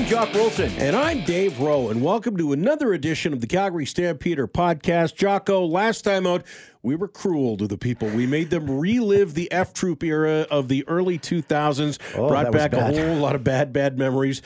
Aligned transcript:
I'm 0.00 0.06
Jock 0.06 0.32
Wilson. 0.32 0.72
And 0.78 0.96
I'm 0.96 1.24
Dave 1.24 1.60
Rowe, 1.60 1.90
and 1.90 2.00
welcome 2.02 2.34
to 2.38 2.54
another 2.54 2.94
edition 2.94 3.34
of 3.34 3.42
the 3.42 3.46
Calgary 3.46 3.84
Stampeder 3.84 4.48
podcast. 4.48 5.14
Jocko, 5.14 5.66
last 5.66 6.04
time 6.04 6.26
out, 6.26 6.42
we 6.82 6.96
were 6.96 7.06
cruel 7.06 7.58
to 7.58 7.66
the 7.66 7.76
people. 7.76 8.08
We 8.08 8.26
made 8.26 8.48
them 8.48 8.80
relive 8.80 9.34
the 9.34 9.52
F 9.52 9.74
Troop 9.74 10.02
era 10.02 10.46
of 10.50 10.68
the 10.68 10.88
early 10.88 11.18
2000s, 11.18 11.98
Oh, 12.16 12.28
brought 12.28 12.50
back 12.50 12.72
a 12.72 12.82
whole 12.82 13.16
lot 13.16 13.34
of 13.34 13.44
bad, 13.44 13.74
bad 13.74 13.98
memories. 13.98 14.40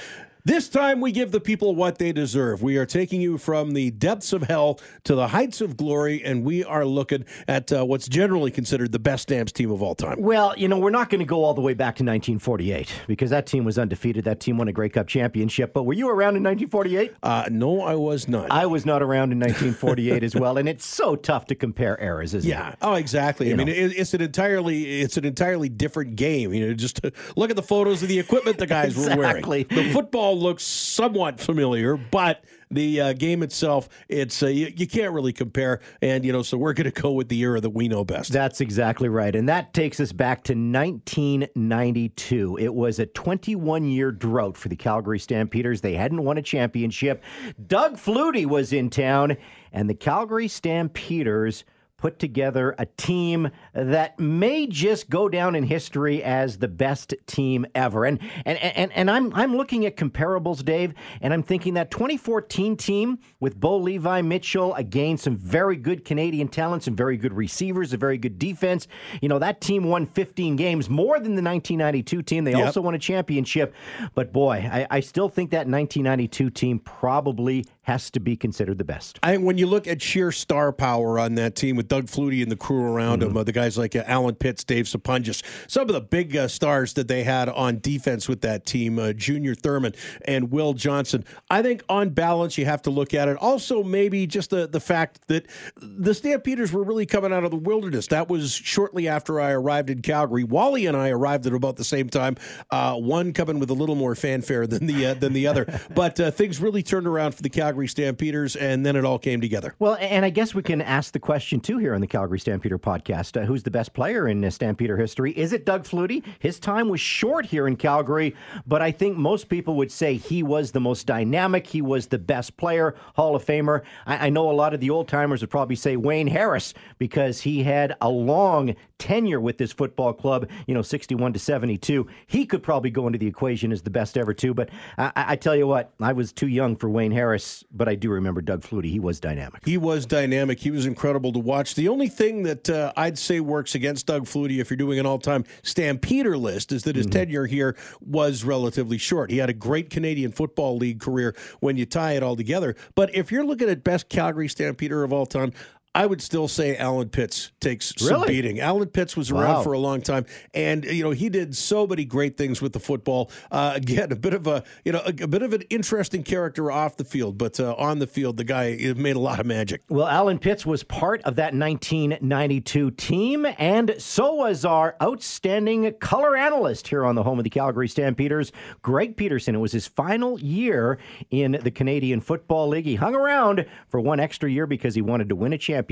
This 0.47 0.69
time, 0.69 1.01
we 1.01 1.11
give 1.11 1.31
the 1.33 1.41
people 1.41 1.75
what 1.75 1.97
they 1.97 2.13
deserve. 2.13 2.63
We 2.63 2.77
are 2.77 2.85
taking 2.85 3.23
you 3.23 3.39
from 3.39 3.71
the 3.71 3.91
depths 3.93 4.35
of 4.35 4.43
hell 4.43 4.79
to 5.05 5.15
the 5.15 5.29
heights 5.29 5.63
of 5.63 5.75
glory, 5.79 6.23
and 6.23 6.45
we 6.45 6.63
are 6.63 6.85
looking 6.85 7.25
at 7.49 7.73
uh, 7.73 7.83
what's 7.87 8.07
generally 8.09 8.51
considered 8.51 8.93
the 8.93 8.99
best 8.99 9.23
Stamps 9.23 9.53
team 9.53 9.71
of 9.71 9.83
all 9.83 9.95
time. 9.95 10.21
Well, 10.21 10.53
you 10.59 10.69
know, 10.69 10.79
we're 10.79 10.91
not 10.91 11.09
going 11.09 11.21
to 11.21 11.25
go 11.25 11.43
all 11.45 11.55
the 11.55 11.63
way 11.63 11.73
back 11.73 11.95
to 11.97 12.03
1948 12.05 12.93
because 13.07 13.31
that 13.31 13.47
team 13.47 13.65
was 13.65 13.79
undefeated. 13.79 14.25
That 14.25 14.39
team 14.41 14.59
won 14.59 14.69
a 14.69 14.73
Grey 14.73 14.91
Cup 14.91 15.07
championship. 15.07 15.73
But 15.73 15.85
were 15.85 15.95
you 15.95 16.11
around 16.11 16.37
in 16.37 16.43
1948? 16.43 17.15
Uh, 17.23 17.45
no, 17.51 17.81
I 17.81 17.95
was 17.95 18.29
not. 18.29 18.51
I 18.51 18.67
was 18.67 18.85
not 18.85 19.03
around 19.03 19.33
in 19.33 19.39
1948 19.41 20.23
as 20.23 20.35
well, 20.35 20.59
and 20.59 20.69
it's 20.69 20.85
so 20.85 21.17
tough 21.17 21.47
to 21.47 21.55
compare 21.55 21.97
eras, 22.03 22.35
isn't 22.35 22.47
Yeah. 22.51 22.69
it? 22.69 22.77
Yeah. 22.83 22.87
Oh, 22.91 22.95
exactly. 22.97 23.51
I 23.51 23.57
mean, 23.57 23.69
it, 23.69 23.79
it's 23.97 24.13
an 24.13 24.21
entirely 24.21 25.01
it's 25.01 25.17
an 25.17 25.25
entirely 25.25 25.71
different 25.71 26.17
game. 26.17 26.53
You 26.53 26.69
know, 26.69 26.75
just 26.75 27.01
look 27.35 27.49
at 27.49 27.57
the 27.57 27.63
photos 27.63 28.03
of 28.03 28.11
the 28.11 28.19
equipment 28.19 28.59
the 28.59 28.67
guys 28.67 28.95
were 28.95 29.05
Exactly. 29.11 29.67
wearing. 29.71 29.87
The 29.89 29.91
football 29.95 30.34
looks 30.35 30.65
somewhat 30.65 31.41
familiar, 31.41 31.97
but 31.97 32.45
the 32.71 33.01
uh, 33.01 33.13
game 33.13 33.43
itself, 33.43 33.89
it's 34.09 34.43
uh, 34.43 34.49
you, 34.49 34.73
you 34.77 34.87
can't 34.87 35.13
really 35.13 35.33
compare. 35.33 35.81
And 36.03 36.25
you 36.25 36.33
know, 36.33 36.43
so 36.43 36.59
we're 36.59 36.73
going 36.73 36.91
to 36.91 37.03
go 37.03 37.13
with 37.13 37.29
the 37.29 37.41
era 37.41 37.61
that 37.61 37.71
we 37.71 37.89
know 37.89 38.05
best. 38.05 38.33
That's 38.33 38.61
exactly 38.61 39.09
right. 39.09 39.35
And 39.35 39.49
that 39.49 39.75
takes 39.75 40.01
us 40.01 40.13
back 40.13 40.45
to 40.45 40.55
1992. 40.55 42.59
It 42.61 42.75
was 42.75 42.99
a 42.99 43.07
21 43.07 43.85
year 43.85 44.13
drought 44.13 44.57
for 44.57 44.69
the 44.69 44.77
Calgary 44.77 45.19
Stampeders. 45.19 45.81
They 45.81 45.95
hadn't 45.95 46.23
won 46.23 46.39
a 46.39 46.43
championship. 46.43 47.23
Doug 47.67 47.97
Flutie 47.97 48.47
was 48.47 48.73
in 48.73 48.91
town, 48.91 49.37
and 49.73 49.89
the 49.89 49.95
Calgary 49.95 50.49
Stampeders 50.49 51.65
put 52.05 52.19
together 52.19 52.75
a 52.77 52.85
team 52.85 53.49
that 53.73 54.21
may 54.21 54.67
just 54.67 55.09
go 55.09 55.27
down 55.27 55.55
in 55.55 55.63
history 55.65 56.23
as 56.23 56.59
the 56.59 56.69
best 56.69 57.15
team 57.27 57.65
ever. 57.75 58.05
And 58.05 58.19
and 58.45 58.59
and, 58.59 58.93
and 58.93 59.11
I'm 59.11 59.33
I'm 59.35 59.57
looking 59.57 59.87
at 59.87 59.97
comparables, 59.97 60.63
Dave, 60.63 60.93
and 61.23 61.33
I'm 61.33 61.43
thinking 61.43 61.73
that 61.75 61.91
2014 61.91 62.77
team 62.77 63.19
with 63.41 63.59
Bo 63.59 63.79
Levi 63.79 64.21
Mitchell, 64.21 64.75
again, 64.75 65.17
some 65.17 65.35
very 65.35 65.77
good 65.77 66.05
Canadian 66.05 66.49
talent, 66.49 66.83
some 66.83 66.95
very 66.95 67.17
good 67.17 67.33
receivers, 67.33 67.95
a 67.95 67.97
very 67.97 68.19
good 68.19 68.39
defense. 68.39 68.87
You 69.23 69.31
know, 69.31 69.39
that 69.39 69.63
team 69.63 69.85
won 69.85 70.05
15 70.05 70.57
games, 70.57 70.91
more 70.91 71.15
than 71.19 71.37
the 71.37 71.43
1992 71.43 72.21
team. 72.21 72.45
They 72.45 72.51
Yep. 72.51 72.67
also 72.67 72.83
won 72.83 72.95
a 72.95 72.99
championship. 72.99 73.75
But 74.15 74.31
boy, 74.31 74.69
I, 74.71 74.87
I 74.91 75.01
still 75.01 75.31
think 75.31 75.53
that 75.53 75.67
1992 75.67 76.51
team 76.51 76.81
probably 76.81 77.65
has 77.85 78.11
to 78.11 78.21
be 78.21 78.37
considered 78.37 78.79
the 78.79 78.85
best. 78.85 79.19
I 79.23 79.37
when 79.37 79.59
you 79.59 79.67
look 79.67 79.87
at 79.87 80.03
sheer 80.03 80.33
star 80.33 80.73
power 80.73 81.19
on 81.19 81.35
that 81.37 81.55
team 81.55 81.77
with 81.77 81.87
Doug 81.87 82.07
Flutie 82.07 82.43
and 82.43 82.51
the 82.51 82.57
crew 82.57 82.83
around 82.83 83.23
him, 83.23 83.37
uh, 83.37 83.45
the 83.45 83.53
guys 83.53 83.79
like 83.79 83.95
uh, 83.95 84.03
Alan 84.07 84.35
Pitts, 84.35 84.65
Dave 84.65 84.87
Sapunjis, 84.87 85.43
some 85.69 85.83
of 85.83 85.95
the 85.95 86.01
big 86.01 86.37
uh, 86.37 86.49
stars 86.49 86.95
that 86.95 87.09
they 87.09 87.25
had 87.25 87.49
on 87.49 87.79
defense 87.81 88.29
with 88.29 88.41
that 88.41 88.65
team, 88.65 88.99
uh, 88.99 89.13
Junior 89.13 89.55
Thurman 89.55 89.95
and 90.25 90.51
Will 90.51 90.73
Johnson. 90.73 91.25
I 91.51 91.63
think 91.63 91.85
on 91.89 92.11
balance, 92.11 92.57
you 92.57 92.65
have 92.65 92.83
to 92.83 92.91
look 92.91 93.13
at 93.13 93.29
it. 93.29 93.37
Also, 93.37 93.83
maybe 93.83 94.27
just 94.27 94.51
the 94.51 94.67
the 94.67 94.81
fact 94.81 95.21
that 95.29 95.47
the 95.77 96.15
Stampeders 96.15 96.73
were 96.73 96.83
really 96.83 97.07
coming 97.07 97.33
out 97.33 97.45
of 97.45 97.51
the 97.51 97.57
wilderness. 97.57 98.07
That 98.07 98.29
was 98.29 98.53
shortly 98.53 99.09
after 99.09 99.41
I 99.41 99.51
arrived 99.51 99.91
in 99.91 100.01
Calgary. 100.01 100.45
Wally 100.45 100.87
and 100.87 100.97
I 100.97 101.11
arrived 101.11 101.47
at 101.47 101.53
about 101.53 101.77
the 101.77 101.85
same 101.85 102.09
time. 102.09 102.37
Uh, 102.71 102.97
one 102.97 103.35
coming 103.35 103.59
with 103.59 103.69
a 103.69 103.75
little 103.75 103.95
more 103.95 104.15
fanfare 104.15 104.67
than 104.67 104.87
the 104.87 105.07
uh, 105.07 105.15
than 105.15 105.35
the 105.35 105.47
other, 105.47 105.81
but 105.95 106.19
uh, 106.19 106.31
things 106.31 106.61
really 106.61 106.83
turned 106.83 107.07
around 107.07 107.33
for 107.35 107.43
the 107.43 107.51
Calgary 107.51 107.74
Stampeders, 107.89 108.57
and 108.57 108.87
then 108.87 108.97
it 108.97 109.05
all 109.05 109.19
came 109.19 109.41
together. 109.41 109.75
Well, 109.79 109.97
and 110.01 110.25
I 110.25 110.31
guess 110.31 110.55
we 110.55 110.63
can 110.63 110.81
ask 110.81 111.13
the 111.13 111.19
question 111.19 111.61
too 111.61 111.79
here 111.79 111.95
on 111.95 112.01
the 112.01 112.07
Calgary 112.07 112.39
Stampeder 112.39 112.79
podcast: 112.79 113.41
uh, 113.41 113.45
Who's 113.45 113.63
the 113.63 113.71
best 113.71 113.93
player 113.93 114.29
in 114.29 114.45
uh, 114.45 114.51
Stampeder 114.51 114.97
history? 114.97 115.33
Is 115.33 115.53
it 115.53 115.67
Doug 115.67 115.85
Flutie? 115.85 116.25
His 116.39 116.59
time 116.59 116.89
was 116.89 117.01
short 117.01 117.47
here 117.47 117.67
in 117.67 117.77
Calgary, 117.77 118.35
but 118.67 118.81
I 118.81 118.93
think 118.93 119.17
most 119.17 119.49
people 119.49 119.75
would 119.77 119.91
say 119.91 120.17
he 120.17 120.43
was 120.43 120.73
the 120.73 120.81
most 120.81 121.07
dynamic. 121.07 121.67
He 121.67 121.83
was 121.83 122.07
the 122.07 122.19
best 122.19 122.57
player, 122.57 122.95
Hall 123.17 123.35
of 123.35 123.45
Famer. 123.45 123.83
I, 124.07 124.27
I 124.27 124.31
know 124.31 124.51
a 124.51 124.53
lot 124.53 124.75
of 124.75 124.81
the 124.81 124.91
old 124.91 125.09
timers 125.09 125.41
would 125.41 125.51
probably 125.51 125.77
say 125.77 125.97
Wayne 125.97 126.29
Harris 126.29 126.75
because 126.99 127.41
he 127.41 127.63
had 127.63 127.97
a 128.01 128.09
long 128.09 128.77
tenure 128.99 129.41
with 129.41 129.59
this 129.59 129.73
football 129.73 130.13
club. 130.13 130.49
You 130.67 130.75
know, 130.75 130.83
sixty-one 130.83 131.33
to 131.33 131.39
seventy-two. 131.39 132.07
He 132.27 132.47
could 132.47 132.63
probably 132.63 132.91
go 132.91 133.07
into 133.07 133.19
the 133.19 133.27
equation 133.27 133.73
as 133.73 133.83
the 133.83 133.91
best 133.91 134.17
ever 134.17 134.33
too. 134.33 134.55
But 134.55 134.71
I 134.99 135.13
I 135.17 135.37
tell 135.37 135.57
you 135.57 135.67
what, 135.67 135.93
I 136.01 136.13
was 136.13 136.33
too 136.33 136.49
young 136.49 136.77
for 136.77 136.89
Wayne 136.89 137.11
Harris, 137.11 137.64
but 137.71 137.89
I 137.89 137.95
do 137.95 138.11
remember 138.11 138.41
Doug 138.41 138.63
Flutie. 138.63 138.91
He 138.91 139.01
was 139.01 139.21
dynamic. 139.21 139.63
He 139.65 139.77
was 139.77 140.07
dynamic. 140.07 140.61
He 140.61 140.71
was 140.71 140.87
incredible 140.87 141.33
to 141.33 141.39
watch. 141.39 141.75
The 141.75 141.89
only 141.89 142.09
thing 142.09 142.45
that 142.45 142.71
uh, 142.71 142.93
I'd 142.97 143.19
say 143.19 143.41
works 143.41 143.75
against 143.75 144.07
Doug 144.07 144.25
Flutie, 144.25 144.61
if 144.61 144.71
you're 144.71 144.77
doing 144.77 144.99
an 144.99 145.07
all-time 145.07 145.45
Stampeder 145.63 146.37
list, 146.37 146.73
is 146.73 146.85
that 146.85 146.97
his 146.97 147.07
tenure 147.07 147.47
here 147.47 147.77
was 148.01 148.45
relatively 148.45 148.99
short. 148.99 149.31
He 149.31 149.39
had 149.39 149.51
a 149.51 149.55
great 149.55 149.91
Canadian 149.91 150.33
Football 150.33 150.77
League 150.77 151.01
career 151.01 151.35
when 151.61 151.77
you 151.77 151.87
tie 151.87 152.13
it 152.13 152.23
all 152.23 152.37
together. 152.37 152.77
But 152.95 153.15
if 153.15 153.33
you're 153.33 153.45
looking 153.45 153.69
at 153.69 153.85
best 153.85 154.09
Calgary 154.09 154.49
Stampeder 154.49 155.03
of 155.03 155.13
all 155.13 155.27
time, 155.27 155.53
I 155.95 156.07
would 156.07 156.21
still 156.21 156.49
say 156.49 156.77
Alan 156.77 157.09
Pitts 157.09 157.53
takes 157.61 157.95
some 157.97 158.09
Really? 158.09 158.29
beating. 158.29 158.61
Alan 158.61 158.89
Pitts 158.89 159.17
was 159.17 159.31
around 159.31 159.55
Wow. 159.57 159.63
for 159.63 159.73
a 159.75 159.79
long 159.79 160.01
time, 160.03 160.27
and 160.53 160.85
you 160.85 161.05
know 161.05 161.11
he 161.13 161.29
did 161.29 161.55
so 161.57 161.87
many 161.87 162.05
great 162.05 162.37
things 162.37 162.61
with 162.61 162.73
the 162.73 162.81
football. 162.81 163.31
Uh, 163.51 163.73
again, 163.77 164.11
a 164.11 164.17
bit 164.17 164.35
of 164.35 164.47
a 164.47 164.65
you 164.85 164.93
know 164.93 165.03
a, 165.07 165.11
a 165.23 165.29
bit 165.29 165.43
of 165.43 165.53
an 165.53 165.63
interesting 165.71 166.23
character 166.23 166.71
off 166.73 166.97
the 166.97 167.05
field, 167.05 167.39
but 167.39 167.61
uh, 167.61 167.75
on 167.79 167.99
the 168.01 168.07
field, 168.07 168.37
the 168.37 168.45
guy 168.45 168.77
made 168.97 169.15
a 169.17 169.21
lot 169.21 169.39
of 169.39 169.47
magic. 169.47 169.83
Well, 169.89 170.09
Alan 170.09 170.39
Pitts 170.39 170.67
was 170.67 170.83
part 170.83 171.23
of 171.23 171.37
that 171.37 171.55
1992 171.55 172.91
team, 172.93 173.47
and 173.59 173.95
so 173.99 174.35
was 174.35 174.65
our 174.65 174.97
outstanding 175.03 175.93
color 176.01 176.37
analyst 176.37 176.89
here 176.89 177.05
on 177.05 177.15
the 177.15 177.23
home 177.23 177.39
of 177.39 177.45
the 177.45 177.51
Calgary 177.51 177.89
Stampeders, 177.89 178.51
Greg 178.83 179.17
Peterson. 179.17 179.55
It 179.55 179.59
was 179.59 179.73
his 179.73 179.87
final 179.87 180.41
year 180.41 180.99
in 181.31 181.59
the 181.63 181.71
Canadian 181.71 182.21
Football 182.21 182.69
League. 182.69 182.87
He 182.87 182.97
hung 182.97 183.15
around 183.15 183.67
for 183.89 184.01
one 184.01 184.21
extra 184.21 184.51
year 184.51 184.67
because 184.67 184.95
he 184.95 185.03
wanted 185.03 185.29
to 185.29 185.37
win 185.37 185.53
a 185.53 185.59
championship, 185.59 185.84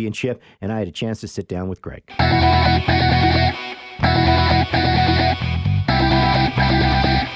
and 0.60 0.72
I 0.72 0.78
had 0.78 0.88
a 0.88 0.92
chance 0.92 1.20
to 1.20 1.28
sit 1.28 1.48
down 1.48 1.68
with 1.68 1.80
Greg. 1.80 2.02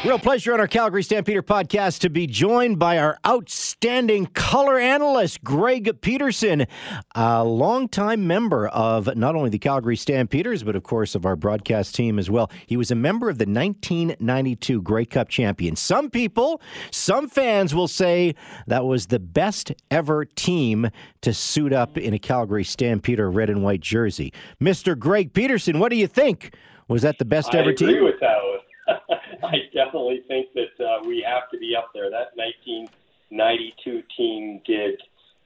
Real 0.07 0.21
pleasure 0.21 0.55
on 0.55 0.61
our 0.61 0.69
Calgary 0.69 1.03
Stampeder 1.03 1.43
podcast 1.43 1.99
to 2.03 2.09
be 2.09 2.29
joined 2.29 2.79
by 2.79 2.97
our 2.97 3.19
outstanding 3.27 4.27
color 4.27 4.79
analyst, 4.79 5.43
Greg 5.43 6.01
Peterson, 6.01 6.69
a 7.17 7.43
longtime 7.43 8.25
member 8.25 8.69
of 8.69 9.17
not 9.17 9.35
only 9.35 9.51
the 9.51 9.59
Calgary 9.59 9.97
Stampeders, 9.97 10.63
but 10.63 10.77
of 10.77 10.85
course 10.85 11.17
of 11.17 11.27
our 11.27 11.35
broadcast 11.35 11.97
team 11.97 12.21
as 12.21 12.31
well. 12.31 12.53
He 12.67 12.77
was 12.77 12.93
a 12.93 12.95
member 12.95 13.29
of 13.29 13.39
the 13.39 13.47
1992 13.47 14.81
Grey 14.81 15.07
Cup 15.07 15.29
champions. 15.29 15.81
Some 15.81 16.09
people, 16.09 16.63
some 16.93 17.29
fans 17.29 17.75
will 17.75 17.89
say 17.89 18.37
that 18.69 18.85
was 18.85 19.07
the 19.07 19.19
best 19.19 19.73
ever 19.91 20.25
team 20.25 20.89
to 21.23 21.35
suit 21.35 21.73
up 21.73 21.99
in 21.99 22.15
a 22.15 22.19
Calgary 22.21 22.63
Stampeder 22.63 23.29
red 23.29 23.51
and 23.51 23.65
white 23.65 23.81
jersey. 23.81 24.33
Mr. 24.63 24.97
Greg 24.97 25.33
Peterson, 25.33 25.81
what 25.81 25.89
do 25.89 25.97
you 25.97 26.07
think? 26.07 26.55
Was 26.87 27.03
that 27.03 27.19
the 27.19 27.25
best 27.25 27.53
I 27.57 27.59
ever 27.59 27.71
agree 27.71 27.95
team? 27.95 28.05
with 28.05 28.21
that. 28.21 28.36
I 29.43 29.57
definitely 29.75 30.23
think 30.29 30.49
that 30.55 30.85
uh, 30.85 30.99
we 31.07 31.25
have 31.27 31.51
to 31.51 31.59
be 31.59 31.75
up 31.77 31.91
there. 31.95 32.11
That 32.11 32.37
1992 32.37 34.03
team 34.17 34.61
did 34.67 35.01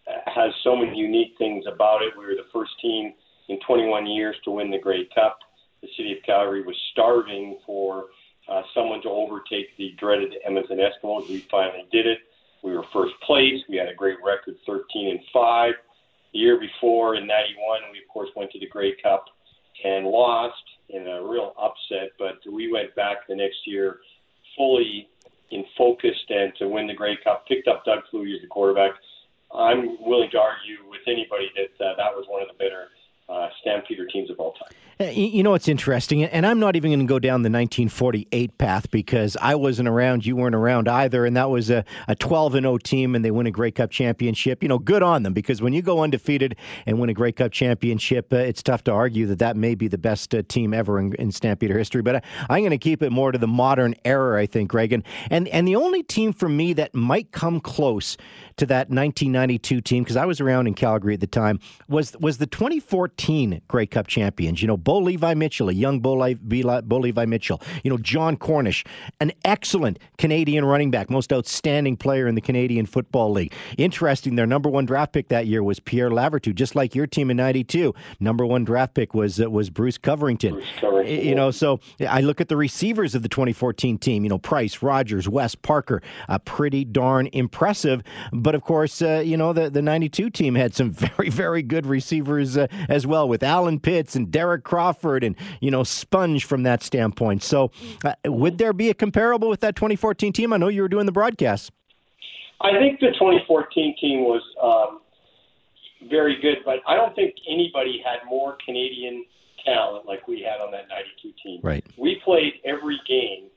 uh, 0.09 0.31
has 0.31 0.53
so 0.63 0.77
many 0.77 0.97
unique 0.97 1.35
things 1.39 1.65
about 1.67 2.03
it. 2.03 2.13
We 2.19 2.25
were 2.27 2.35
the 2.35 2.49
first 2.53 2.73
team 2.81 3.15
in 3.49 3.59
21 3.67 4.07
years 4.07 4.37
to 4.45 4.51
win 4.51 4.71
the 4.71 4.79
Grey 4.79 5.09
Cup. 5.15 5.39
The 5.83 5.89
city 5.97 6.13
of 6.13 6.19
Calgary 6.25 6.63
was 6.63 6.77
starving 6.93 7.59
for 7.67 8.07
uh, 8.49 8.63
someone 8.75 9.03
to 9.03 9.09
overtake 9.09 9.77
the 9.79 9.95
dreaded 9.99 10.35
Edmonton 10.45 10.79
Eskimos. 10.79 11.29
We 11.29 11.47
finally 11.51 11.87
did 11.91 12.07
it. 12.07 12.19
We 12.63 12.77
were 12.77 12.85
first 12.93 13.15
place. 13.27 13.61
We 13.69 13.77
had 13.77 13.89
a 13.89 13.95
great 13.95 14.19
record, 14.25 14.57
13 14.67 15.11
and 15.11 15.21
five. 15.33 15.75
The 16.33 16.39
year 16.39 16.61
before, 16.61 17.17
in 17.17 17.27
'91, 17.27 17.81
we 17.93 17.99
of 17.99 18.09
course 18.13 18.29
went 18.37 18.51
to 18.53 18.61
the 18.61 18.69
Grey 18.69 18.95
Cup 19.03 19.25
and 19.85 20.07
lost 20.07 20.63
in 20.93 21.07
a 21.09 21.23
real 21.23 21.55
upset. 21.61 22.11
But 22.19 22.39
we 22.51 22.71
went 22.71 22.95
back 22.95 23.27
the 23.29 23.37
next 23.37 23.67
year 23.67 24.01
fully 24.57 25.09
in 25.51 25.65
focused 25.77 26.31
and 26.31 26.53
to 26.59 26.69
win 26.69 26.87
the 26.87 26.95
Grey 26.95 27.17
Cup. 27.23 27.47
Picked 27.47 27.69
up 27.69 27.85
Doug 27.85 28.01
Flutie 28.13 28.35
as 28.35 28.43
the 28.43 28.49
quarterback. 28.49 28.93
I'm 29.53 29.97
willing 30.01 30.31
to 30.31 30.39
argue 30.39 30.89
with 30.89 31.01
anybody 31.07 31.51
that 31.57 31.85
uh, 31.85 31.97
that 31.97 32.15
was 32.15 32.27
one 32.29 32.43
of 32.43 32.49
the 32.49 32.55
better 32.55 32.87
uh, 33.31 33.49
Stampeder 33.61 34.07
teams 34.07 34.31
of 34.31 34.39
all 34.41 34.53
time. 34.53 34.69
Uh, 35.01 35.05
you 35.05 35.43
know, 35.43 35.55
it's 35.55 35.69
interesting, 35.69 36.25
and 36.25 36.45
I'm 36.45 36.61
not 36.61 36.77
even 36.77 36.91
going 36.91 37.01
to 37.01 37.07
go 37.07 37.19
down 37.19 37.41
the 37.41 37.49
1948 37.49 38.59
path 38.59 38.91
because 38.91 39.35
I 39.41 39.55
wasn't 39.55 39.89
around, 39.89 40.27
you 40.27 40.37
weren't 40.37 40.55
around 40.55 40.89
either, 40.89 41.25
and 41.25 41.35
that 41.39 41.49
was 41.49 41.71
a, 41.71 41.87
a 42.07 42.15
12 42.15 42.57
and 42.57 42.65
0 42.65 42.77
team, 42.79 43.15
and 43.15 43.25
they 43.25 43.31
win 43.31 43.47
a 43.47 43.51
Grey 43.51 43.71
Cup 43.71 43.91
championship. 43.91 44.63
You 44.63 44.69
know, 44.69 44.79
good 44.79 45.03
on 45.03 45.23
them 45.23 45.33
because 45.33 45.63
when 45.63 45.73
you 45.73 45.81
go 45.81 46.03
undefeated 46.03 46.55
and 46.85 47.01
win 47.01 47.09
a 47.09 47.15
Grey 47.15 47.33
Cup 47.33 47.51
championship, 47.51 48.31
uh, 48.31 48.37
it's 48.37 48.63
tough 48.63 48.85
to 48.85 48.93
argue 48.93 49.27
that 49.29 49.39
that 49.39 49.57
may 49.57 49.75
be 49.75 49.89
the 49.89 49.97
best 49.97 50.35
uh, 50.35 50.43
team 50.49 50.75
ever 50.75 50.99
in, 50.99 51.15
in 51.15 51.31
history. 51.31 52.03
But 52.03 52.23
I, 52.51 52.59
am 52.59 52.63
going 52.63 52.71
to 52.71 52.79
keep 52.79 53.03
it 53.03 53.11
more 53.11 53.33
to 53.33 53.39
the 53.39 53.49
modern 53.49 53.95
era, 54.05 54.39
I 54.39 54.45
think, 54.45 54.71
Greg. 54.71 54.93
And, 54.93 55.03
and, 55.31 55.49
and 55.49 55.67
the 55.67 55.77
only 55.77 56.03
team 56.03 56.35
for 56.35 56.49
me 56.49 56.75
that 56.75 56.95
might 56.95 57.33
come 57.33 57.59
close 57.59 58.19
to 58.57 58.67
that 58.67 58.91
1992 58.91 59.81
team, 59.81 60.03
because 60.03 60.17
I 60.17 60.27
was 60.27 60.43
around 60.43 60.67
in 60.67 60.75
Calgary 60.75 61.15
at 61.15 61.21
the 61.21 61.27
time, 61.27 61.59
was 61.89 62.15
was 62.19 62.37
the 62.37 62.47
2014 62.47 63.20
Grey 63.69 63.87
Cup 63.87 64.07
champions. 64.07 64.63
You 64.63 64.69
know, 64.69 64.77
Bo 64.77 64.99
Levi 64.99 65.35
Mitchell, 65.35 65.69
a 65.69 65.73
young 65.73 66.01
Bo 66.01 66.15
Levi, 66.15 66.81
Bo 66.81 66.99
Levi 66.99 67.25
Mitchell. 67.27 67.61
You 67.85 67.91
know, 67.91 67.99
Jon 67.99 68.37
Cornish, 68.37 68.85
an 69.21 69.33
excellent 69.45 69.99
Canadian 70.19 70.65
running 70.65 70.91
back, 70.91 71.11
most 71.11 71.33
outstanding 71.33 71.97
player 71.97 72.27
in 72.27 72.35
the 72.35 72.41
Canadian 72.41 72.87
Football 72.87 73.33
League. 73.33 73.53
Interesting, 73.77 74.37
their 74.37 74.47
number 74.47 74.69
one 74.69 74.87
draft 74.87 75.13
pick 75.13 75.29
that 75.29 75.47
year 75.47 75.63
was 75.63 75.81
Pierre 75.81 76.11
Lavertu, 76.11 76.55
just 76.55 76.75
like 76.75 76.95
your 76.95 77.07
team 77.07 77.31
in 77.31 77.37
'92. 77.37 77.95
Number 78.21 78.47
one 78.47 78.65
draft 78.65 78.95
pick 78.95 79.15
was 79.15 79.41
uh, 79.41 79.51
was 79.51 79.71
Bruce 79.71 79.99
Covernton. 79.99 80.63
Bruce. 80.81 81.11
You 81.11 81.35
know, 81.35 81.51
so 81.51 81.81
I 82.09 82.21
look 82.21 82.41
at 82.41 82.49
the 82.49 82.57
receivers 82.57 83.15
of 83.15 83.23
the 83.23 83.29
2014 83.29 83.99
team. 83.99 84.25
You 84.25 84.31
know, 84.31 84.39
Price, 84.39 84.83
Rogers, 84.83 85.29
West, 85.29 85.63
Parker, 85.63 86.03
uh, 86.29 86.39
pretty 86.39 86.85
darn 86.85 87.27
impressive. 87.29 88.03
But 88.33 88.55
of 88.55 88.63
course, 88.63 89.03
uh, 89.03 89.23
you 89.25 89.37
know 89.37 89.53
the 89.53 89.71
the 89.71 89.83
'92 89.83 90.31
team 90.31 90.55
had 90.55 90.75
some 90.75 90.91
very 91.17 91.29
very 91.29 91.63
good 91.63 91.87
receivers 91.87 92.57
uh, 92.57 92.67
as 92.89 93.07
well, 93.07 93.10
with 93.11 93.43
Alan 93.43 93.81
Pitts 93.81 94.17
and 94.17 94.31
Derrick 94.31 94.65
Crawford, 94.65 95.25
and 95.25 95.37
you 95.61 95.71
know 95.71 95.83
Sponge 95.83 96.45
from 96.45 96.63
that 96.63 96.83
standpoint. 96.83 97.43
So, 97.43 97.71
uh, 98.05 98.15
would 98.27 98.59
there 98.59 98.73
be 98.73 98.91
a 98.91 98.95
comparable 98.95 99.49
with 99.49 99.61
that 99.61 99.77
2014 99.77 100.33
team? 100.33 100.53
I 100.53 100.57
know 100.57 100.69
you 100.69 100.83
were 100.83 100.89
doing 100.89 101.07
the 101.07 101.13
broadcast. 101.13 101.73
I 102.61 102.73
think 102.73 103.01
the 103.01 103.13
2014 103.13 103.97
team 104.01 104.21
was 104.21 104.43
um, 104.63 105.01
very 106.09 106.41
good, 106.41 106.59
but 106.65 106.81
I 106.87 106.95
don't 106.95 107.15
think 107.15 107.35
anybody 107.49 108.03
had 108.05 108.19
more 108.29 108.57
Canadian 108.65 109.25
talent 109.65 110.07
like 110.07 110.27
we 110.29 110.41
had 110.41 110.61
on 110.61 110.71
that 110.73 110.89
92 110.89 111.33
team. 111.43 111.61
Right. 111.63 111.85
We 111.97 112.21
played 112.25 112.55
every 112.65 113.01
game 113.09 113.49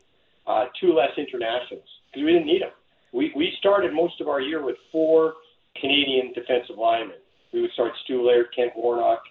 uh, 0.47 0.65
two 0.79 0.93
less 0.93 1.11
internationals 1.17 1.87
because 2.11 2.25
we 2.25 2.33
didn't 2.33 2.47
need 2.47 2.61
them. 2.61 2.71
We, 3.13 3.31
we 3.35 3.53
started 3.59 3.93
most 3.93 4.19
of 4.21 4.27
our 4.27 4.41
year 4.41 4.63
with 4.63 4.75
four 4.91 5.35
Canadian 5.79 6.33
defensive 6.33 6.77
linemen. 6.77 7.17
We 7.53 7.61
would 7.61 7.71
start 7.71 7.91
Stu 8.03 8.25
Laird, 8.25 8.47
Kent 8.55 8.71
Warnock, 8.75 9.21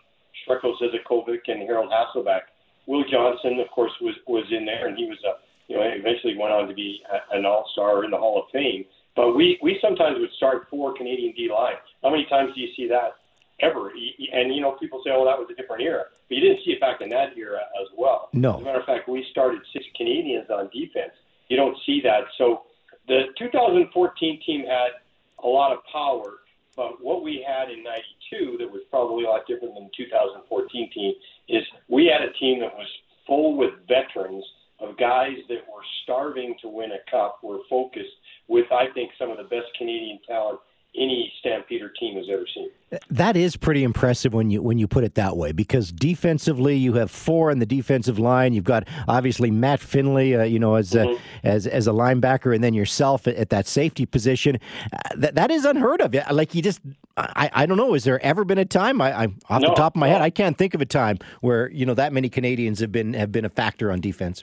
Srecko 0.47 0.75
Zizakovic, 0.81 1.41
and 1.49 1.63
Harold 1.63 1.91
Hasselbach. 1.91 2.43
Will 2.87 3.05
Johnson, 3.05 3.61
of 3.61 3.71
course, 3.71 3.93
was 4.01 4.15
was 4.27 4.45
in 4.51 4.65
there, 4.65 4.89
and 4.89 4.97
he 4.97 5.07
was 5.07 5.19
a 5.25 5.41
you 5.69 5.77
know 5.77 5.83
eventually 5.83 6.37
went 6.37 6.53
on 6.53 6.69
to 6.69 6.75
be 6.75 7.03
a, 7.11 7.37
an 7.37 7.47
All 7.47 7.69
Star 7.73 8.05
in 8.05 8.11
the 8.11 8.17
Hall 8.19 8.43
of 8.43 8.51
Fame. 8.53 8.85
But 9.15 9.33
we 9.37 9.59
we 9.63 9.79
sometimes 9.81 10.19
would 10.19 10.33
start 10.37 10.67
four 10.71 10.95
Canadian 10.97 11.33
D 11.37 11.49
line. 11.53 11.77
How 12.03 12.11
many 12.11 12.27
times 12.27 12.55
do 12.55 12.61
you 12.61 12.69
see 12.77 12.89
that 12.89 13.17
ever? 13.61 13.91
And 13.91 14.55
you 14.55 14.61
know, 14.61 14.73
people 14.73 15.03
say, 15.05 15.11
"Oh, 15.13 15.25
that 15.25 15.39
was 15.39 15.49
a 15.51 15.55
different 15.55 15.83
era," 15.83 16.05
but 16.29 16.35
you 16.35 16.41
didn't 16.41 16.65
see 16.65 16.73
it 16.73 16.81
back 16.81 17.01
in 17.01 17.09
that 17.11 17.37
era 17.37 17.61
as 17.81 17.89
well. 17.97 18.31
No. 18.33 18.55
As 18.55 18.61
a 18.61 18.65
matter 18.65 18.81
of 18.81 18.87
fact, 18.87 19.09
we 19.09 19.25
started 19.31 19.61
six 19.73 19.85
Canadians 19.97 20.51
on 20.51 20.71
defense. 20.73 21.13
You 21.49 21.57
don't 21.57 21.77
see 21.85 22.01
that. 22.03 22.25
So 22.39 22.63
the 23.09 23.27
2014 23.39 24.41
team 24.47 24.65
had 24.67 25.03
a 25.43 25.49
lot 25.49 25.73
of 25.73 25.79
power, 25.93 26.39
but 26.77 27.03
what 27.03 27.23
we 27.23 27.45
had 27.47 27.71
in 27.71 27.83
'92 27.83 28.59
that 28.59 28.71
was 28.71 28.83
probably 28.91 29.25
a 29.25 29.29
lot 29.29 29.47
different 29.47 29.75
than 29.75 29.85
the 29.85 30.05
2014 30.05 30.91
team 30.91 31.15
is 31.49 31.63
we 31.89 32.07
had 32.07 32.23
a 32.23 32.33
team 32.35 32.61
that 32.61 32.75
was 32.75 32.89
full 33.27 33.57
with 33.57 33.71
veterans 33.87 34.45
of 34.81 34.97
guys 34.99 35.37
that 35.49 35.63
were 35.69 35.85
starving 36.03 36.57
to 36.61 36.69
win 36.69 36.91
a 36.93 37.11
cup, 37.11 37.39
were 37.43 37.61
focused 37.71 38.17
with, 38.49 38.67
I 38.73 38.87
think, 38.95 39.13
some 39.19 39.31
of 39.31 39.37
the 39.37 39.45
best 39.45 39.69
Canadian 39.79 40.19
talent 40.27 40.59
any 40.97 41.33
Stampeder 41.41 41.91
team 41.99 42.17
has 42.17 42.27
ever 42.31 42.47
seen. 42.53 42.71
That 43.13 43.37
is 43.37 43.57
pretty 43.59 43.85
impressive 43.85 44.33
when 44.33 44.51
you 44.51 44.63
when 44.63 44.79
you 44.79 44.89
put 44.89 45.05
it 45.05 45.17
that 45.17 45.37
way. 45.37 45.53
Because 45.53 45.93
defensively, 45.93 46.77
you 46.77 46.95
have 46.95 47.11
four 47.11 47.51
in 47.51 47.59
the 47.59 47.67
defensive 47.67 48.19
line. 48.19 48.55
You've 48.55 48.65
got 48.65 48.89
obviously 49.07 49.51
Matt 49.51 49.81
Finlay, 49.81 50.35
uh, 50.35 50.45
you 50.45 50.59
know, 50.59 50.77
as 50.77 50.93
mm-hmm. 50.93 51.21
a, 51.47 51.47
as 51.47 51.67
as 51.67 51.87
a 51.87 51.91
linebacker, 51.91 52.55
and 52.55 52.65
then 52.65 52.73
yourself 52.73 53.29
at, 53.29 53.37
at 53.37 53.51
that 53.51 53.67
safety 53.67 54.07
position. 54.07 54.59
Uh, 54.91 54.99
that 55.17 55.35
that 55.35 55.51
is 55.51 55.67
unheard 55.67 56.01
of. 56.01 56.15
Like 56.31 56.55
you 56.55 56.63
just, 56.63 56.81
I, 57.19 57.51
I 57.53 57.67
don't 57.67 57.77
know. 57.77 57.93
Has 57.93 58.05
there 58.05 58.19
ever 58.25 58.47
been 58.47 58.57
a 58.57 58.65
time? 58.65 59.03
I, 59.03 59.25
I 59.25 59.25
off 59.51 59.61
no, 59.61 59.69
the 59.69 59.75
top 59.75 59.95
of 59.95 60.01
my 60.01 60.09
head, 60.09 60.23
I 60.23 60.31
can't 60.31 60.57
think 60.57 60.73
of 60.73 60.81
a 60.81 60.87
time 60.87 61.19
where 61.43 61.71
you 61.71 61.85
know 61.85 61.95
that 61.95 62.15
many 62.15 62.31
Canadians 62.31 62.81
have 62.81 62.93
been 62.93 63.13
have 63.13 63.31
been 63.31 63.45
a 63.45 63.51
factor 63.51 63.93
on 63.93 64.01
defense. 64.01 64.43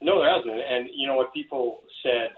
No, 0.00 0.20
there 0.20 0.30
hasn't. 0.30 0.52
And 0.52 0.88
you 0.94 1.08
know 1.08 1.16
what 1.16 1.34
people 1.34 1.80
said. 2.00 2.30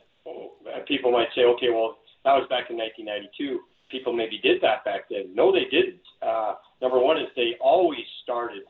People 0.89 1.13
might 1.13 1.29
say, 1.35 1.43
okay, 1.43 1.69
well 1.69 1.99
that 2.25 2.33
was 2.33 2.47
back 2.49 2.71
in 2.71 2.77
1992. 2.79 3.61
People 3.91 4.13
maybe 4.13 4.39
did 4.39 4.61
that 4.63 4.85
back 4.85 5.09
then. 5.11 5.35
No, 5.35 5.53
they 5.53 5.65
didn't. 5.71 6.01
Uh, 6.23 6.55
number 6.83 6.99
one 6.99 7.19
is 7.19 7.29
they 7.37 7.55
always 7.61 8.05
started 8.23 8.63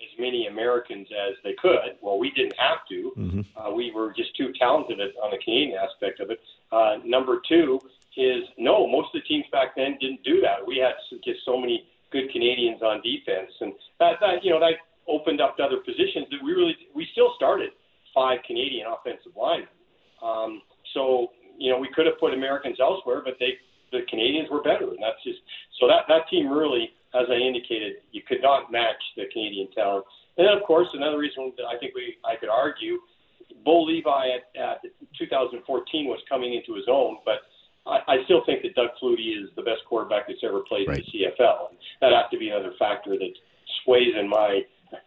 as 0.00 0.18
many 0.18 0.46
Americans 0.46 1.08
as 1.12 1.34
they 1.44 1.54
could. 1.60 1.96
Well, 2.00 2.18
we 2.18 2.30
didn't 2.30 2.54
have 2.58 2.78
to. 2.88 3.12
Mm-hmm. 3.16 3.40
Uh, 3.56 3.70
we 3.70 3.92
were 3.92 4.12
just 4.16 4.36
too 4.36 4.52
talented 4.58 4.98
on 5.00 5.30
the 5.30 5.38
Canadian 5.44 5.78
aspect 5.78 6.20
of 6.20 6.30
it. 6.30 6.40
Uh, 6.72 6.96
number 7.04 7.40
two 7.48 7.78
is 8.16 8.44
no, 8.58 8.86
most 8.86 9.14
of 9.14 9.22
the 9.22 9.28
teams 9.28 9.44
back 9.52 9.76
then 9.76 9.96
didn't 10.00 10.22
do 10.24 10.40
that. 10.40 10.66
We 10.66 10.78
had 10.78 10.94
just 11.24 11.44
so 11.44 11.58
many 11.58 11.88
good 12.10 12.30
Canadians 12.30 12.82
on 12.82 13.00
defense, 13.02 13.50
and 13.60 13.72
that, 14.00 14.20
that 14.20 14.44
you 14.44 14.50
know 14.50 14.60
that 14.60 14.74
opened 15.08 15.40
up 15.40 15.56
to 15.56 15.62
other 15.62 15.78
positions 15.78 16.26
that 16.30 16.42
we 16.44 16.52
really 16.52 16.76
we 16.94 17.06
still 17.12 17.32
started 17.36 17.70
five 18.14 18.40
Canadian 18.46 18.86
offensive 18.86 19.32
linemen. 19.36 19.68
Um, 20.22 20.62
so 20.94 21.30
you 21.58 21.70
know, 21.70 21.78
we 21.78 21.88
could 21.94 22.06
have 22.06 22.18
put 22.18 22.34
Americans 22.34 22.78
elsewhere, 22.80 23.22
but 23.24 23.34
they 23.38 23.54
the 23.92 24.00
Canadians 24.08 24.48
were 24.50 24.62
better, 24.62 24.88
and 24.88 24.98
that's 25.00 25.22
just 25.22 25.38
so 25.78 25.86
that 25.86 26.08
that 26.08 26.28
team 26.28 26.48
really, 26.48 26.90
as 27.14 27.28
I 27.30 27.36
indicated, 27.36 28.02
you 28.10 28.22
could 28.26 28.42
not 28.42 28.72
match 28.72 29.00
the 29.16 29.24
Canadian 29.32 29.70
talent. 29.70 30.04
And 30.36 30.48
then, 30.48 30.56
of 30.56 30.64
course, 30.64 30.88
another 30.94 31.18
reason 31.18 31.52
that 31.56 31.66
I 31.68 31.78
think 31.78 31.94
we 31.94 32.16
I 32.24 32.36
could 32.36 32.48
argue, 32.48 32.98
Bo 33.64 33.82
Levi 33.84 34.26
at, 34.32 34.48
at 34.56 34.80
2014 35.18 36.06
was 36.06 36.18
coming 36.28 36.54
into 36.54 36.74
his 36.74 36.88
own, 36.88 37.18
but 37.24 37.44
I, 37.86 38.00
I 38.08 38.24
still 38.24 38.42
think 38.44 38.62
that 38.62 38.74
Doug 38.74 38.90
Flutie 39.00 39.36
is 39.36 39.50
the 39.56 39.62
best 39.62 39.84
quarterback 39.88 40.26
that's 40.26 40.42
ever 40.42 40.60
played 40.68 40.88
right. 40.88 40.98
in 40.98 41.04
the 41.04 41.26
CFL, 41.28 41.70
and 41.70 41.78
that 42.00 42.12
has 42.12 42.30
to 42.32 42.38
be 42.38 42.48
another 42.48 42.72
factor 42.78 43.12
that 43.18 43.34
sways 43.84 44.14
in 44.18 44.28
my 44.28 44.62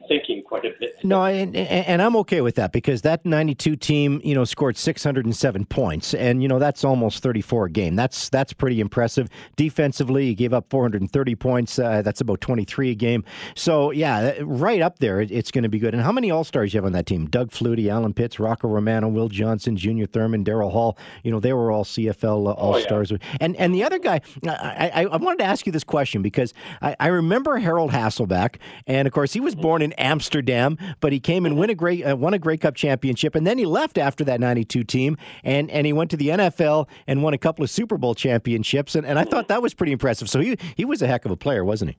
thinking 0.07 0.43
quite 0.43 0.65
a 0.65 0.71
bit. 0.79 1.03
No, 1.03 1.23
and, 1.25 1.55
and, 1.55 2.01
I'm 2.01 2.15
okay 2.17 2.41
with 2.41 2.55
that 2.55 2.71
because 2.71 3.01
that 3.03 3.25
92 3.25 3.75
team, 3.75 4.21
you 4.23 4.35
know, 4.35 4.43
scored 4.43 4.77
607 4.77 5.65
points, 5.65 6.13
and 6.13 6.41
you 6.41 6.47
know 6.47 6.59
that's 6.59 6.83
almost 6.83 7.21
34 7.23 7.65
a 7.65 7.69
game. 7.69 7.95
That's 7.95 8.29
that's 8.29 8.53
pretty 8.53 8.79
impressive. 8.79 9.29
Defensively, 9.55 10.27
he 10.27 10.35
gave 10.35 10.53
up 10.53 10.69
430 10.69 11.35
points. 11.35 11.79
Uh, 11.79 12.01
that's 12.01 12.21
about 12.21 12.41
23 12.41 12.91
a 12.91 12.95
game. 12.95 13.23
So 13.55 13.91
yeah, 13.91 14.33
right 14.41 14.81
up 14.81 14.99
there, 14.99 15.21
it's 15.21 15.51
going 15.51 15.63
to 15.63 15.69
be 15.69 15.79
good. 15.79 15.93
And 15.93 16.03
how 16.03 16.11
many 16.11 16.31
All 16.31 16.43
Stars 16.43 16.73
you 16.73 16.77
have 16.79 16.85
on 16.85 16.93
that 16.93 17.05
team? 17.05 17.27
Doug 17.27 17.51
Flutie, 17.51 17.89
Alan 17.89 18.13
Pitts, 18.13 18.39
Rocco 18.39 18.67
Romano, 18.67 19.07
Will 19.07 19.29
Johnson, 19.29 19.75
Junior 19.75 20.05
Thurman, 20.05 20.43
Daryl 20.43 20.71
Hall. 20.71 20.97
You 21.23 21.31
know, 21.31 21.39
they 21.39 21.53
were 21.53 21.71
all 21.71 21.83
CFL 21.83 22.47
uh, 22.47 22.51
All 22.51 22.79
Stars. 22.79 23.11
Oh, 23.11 23.17
yeah. 23.19 23.37
And 23.41 23.55
and 23.57 23.73
the 23.73 23.83
other 23.83 23.99
guy, 23.99 24.21
I, 24.47 24.91
I, 24.93 25.05
I, 25.05 25.17
wanted 25.17 25.39
to 25.39 25.45
ask 25.45 25.65
you 25.65 25.71
this 25.71 25.83
question 25.83 26.21
because 26.21 26.53
I, 26.81 26.95
I 26.99 27.07
remember 27.07 27.57
Harold 27.57 27.91
Hasselbach, 27.91 28.55
and 28.87 29.07
of 29.07 29.13
course 29.13 29.33
he 29.33 29.39
was 29.39 29.55
born 29.55 29.74
born 29.75 29.81
in 29.81 29.91
Amsterdam, 29.93 30.77
but 31.01 31.11
he 31.11 31.19
came 31.19 31.45
and 31.45 31.57
win 31.57 31.69
a 31.69 31.75
great 31.75 32.01
uh, 32.01 32.15
won 32.15 32.33
a 32.33 32.39
Grey 32.39 32.55
Cup 32.55 32.75
championship, 32.75 33.35
and 33.35 33.45
then 33.45 33.57
he 33.57 33.65
left 33.65 33.97
after 33.97 34.23
that 34.23 34.39
'92 34.39 34.85
team, 34.85 35.17
and 35.43 35.69
and 35.69 35.85
he 35.85 35.91
went 35.91 36.09
to 36.11 36.17
the 36.17 36.29
NFL 36.29 36.87
and 37.07 37.21
won 37.21 37.33
a 37.33 37.37
couple 37.37 37.61
of 37.61 37.69
Super 37.69 37.97
Bowl 37.97 38.15
championships, 38.15 38.95
and, 38.95 39.05
and 39.05 39.19
I 39.19 39.25
thought 39.25 39.49
that 39.49 39.61
was 39.61 39.73
pretty 39.73 39.91
impressive. 39.91 40.29
So 40.29 40.39
he 40.39 40.57
he 40.77 40.85
was 40.85 41.01
a 41.01 41.07
heck 41.07 41.25
of 41.25 41.31
a 41.31 41.35
player, 41.35 41.65
wasn't 41.65 41.91
he? 41.91 41.97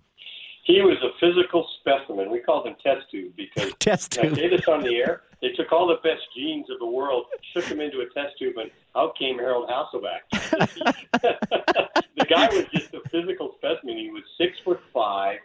He 0.62 0.80
was 0.80 0.96
a 1.02 1.10
physical 1.20 1.68
specimen. 1.80 2.30
We 2.30 2.40
called 2.40 2.66
him 2.66 2.76
test 2.82 3.10
tube 3.10 3.34
because 3.36 3.74
test 3.78 4.12
tube. 4.12 4.32
I 4.32 4.36
say 4.36 4.48
this 4.48 4.66
on 4.68 4.82
the 4.82 4.96
air. 4.96 5.20
They 5.42 5.50
took 5.50 5.70
all 5.70 5.86
the 5.86 6.00
best 6.02 6.22
genes 6.34 6.70
of 6.70 6.78
the 6.78 6.86
world, 6.86 7.26
shook 7.52 7.64
him 7.64 7.82
into 7.82 7.98
a 7.98 8.06
test 8.14 8.38
tube, 8.38 8.54
and 8.56 8.70
out 8.96 9.18
came 9.18 9.36
Harold 9.38 9.68
Hasselbach. 9.68 10.22
the 12.16 12.24
guy 12.24 12.48
was 12.48 12.64
just 12.72 12.94
a 12.94 13.06
physical 13.10 13.54
specimen. 13.58 13.98
He 13.98 14.08
was 14.08 14.22
six 14.38 14.56
foot 14.64 14.80
five, 14.94 15.40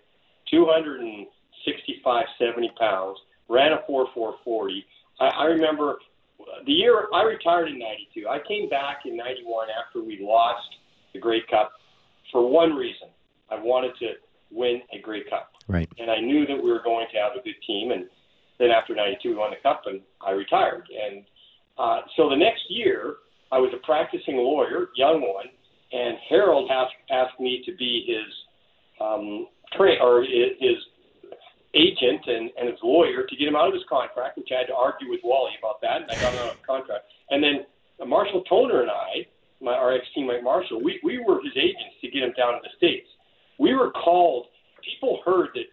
two 0.49 0.65
hundred 0.65 1.01
and 1.01 1.27
65, 1.65 2.25
70 2.39 2.71
pounds, 2.79 3.17
ran 3.49 3.73
a 3.73 3.79
4.440. 3.89 4.83
I, 5.19 5.25
I 5.25 5.43
remember 5.45 5.97
the 6.65 6.71
year 6.71 7.07
I 7.13 7.23
retired 7.23 7.69
in 7.69 7.79
92. 7.79 8.27
I 8.27 8.39
came 8.47 8.69
back 8.69 9.01
in 9.05 9.15
91 9.17 9.67
after 9.69 10.01
we 10.01 10.19
lost 10.21 10.67
the 11.13 11.19
Grey 11.19 11.41
Cup 11.49 11.71
for 12.31 12.49
one 12.49 12.73
reason. 12.73 13.09
I 13.49 13.55
wanted 13.55 13.91
to 13.99 14.13
win 14.49 14.81
a 14.93 14.99
Grey 14.99 15.23
Cup. 15.29 15.51
Right. 15.67 15.89
And 15.99 16.09
I 16.09 16.19
knew 16.19 16.45
that 16.47 16.55
we 16.55 16.71
were 16.71 16.81
going 16.83 17.07
to 17.11 17.19
have 17.19 17.33
a 17.39 17.43
good 17.43 17.55
team. 17.65 17.91
And 17.91 18.05
then 18.59 18.69
after 18.69 18.95
92, 18.95 19.29
we 19.29 19.35
won 19.35 19.51
the 19.51 19.57
Cup 19.61 19.83
and 19.85 20.01
I 20.25 20.31
retired. 20.31 20.87
And 20.89 21.25
uh, 21.77 22.01
so 22.15 22.29
the 22.29 22.35
next 22.35 22.63
year, 22.69 23.15
I 23.51 23.57
was 23.57 23.71
a 23.73 23.85
practicing 23.85 24.37
lawyer, 24.37 24.89
young 24.95 25.21
one, 25.21 25.47
and 25.91 26.17
Harold 26.29 26.69
asked, 26.71 26.95
asked 27.09 27.39
me 27.39 27.61
to 27.65 27.75
be 27.75 28.05
his 28.07 29.05
um, 29.05 29.47
tra- 29.75 29.99
or 30.01 30.21
his 30.21 30.77
agent 31.73 32.21
and, 32.27 32.51
and 32.59 32.69
his 32.69 32.79
lawyer 32.83 33.25
to 33.25 33.35
get 33.35 33.47
him 33.47 33.55
out 33.55 33.67
of 33.67 33.73
his 33.73 33.83
contract, 33.87 34.37
which 34.37 34.49
I 34.51 34.59
had 34.59 34.67
to 34.67 34.75
argue 34.75 35.09
with 35.09 35.21
Wally 35.23 35.53
about 35.59 35.81
that, 35.81 36.01
and 36.01 36.11
I 36.11 36.15
got 36.15 36.33
him 36.33 36.39
out 36.39 36.53
of 36.53 36.61
contract. 36.63 37.05
And 37.29 37.43
then 37.43 37.65
uh, 38.01 38.05
Marshall 38.05 38.43
Toner 38.43 38.81
and 38.81 38.91
I, 38.91 39.25
my 39.61 39.73
our 39.73 39.93
ex 39.93 40.05
teammate 40.17 40.43
Marshall, 40.43 40.81
we 40.83 40.99
we 41.03 41.23
were 41.23 41.41
his 41.43 41.53
agents 41.55 41.95
to 42.01 42.09
get 42.09 42.23
him 42.23 42.33
down 42.37 42.53
to 42.53 42.59
the 42.63 42.69
states. 42.77 43.07
We 43.57 43.73
were 43.73 43.91
called. 43.91 44.47
People 44.83 45.21
heard 45.23 45.49
that 45.53 45.65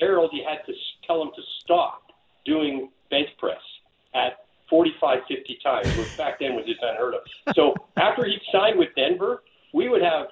Harold, 0.00 0.30
you 0.32 0.42
had 0.48 0.64
to 0.66 0.72
tell 1.06 1.22
him 1.22 1.30
to 1.36 1.42
stop 1.62 2.02
doing 2.44 2.90
bench 3.10 3.28
press 3.38 3.60
at 4.14 4.44
45, 4.70 5.20
50 5.28 5.58
times, 5.62 5.96
which 5.96 6.16
back 6.16 6.38
then 6.40 6.54
was 6.54 6.64
just 6.66 6.80
unheard 6.82 7.14
of. 7.14 7.20
So 7.54 7.74
after 7.96 8.24
he 8.24 8.38
signed 8.50 8.78
with 8.78 8.88
Denver, 8.96 9.42
we 9.72 9.88
would 9.88 10.02
have 10.02 10.28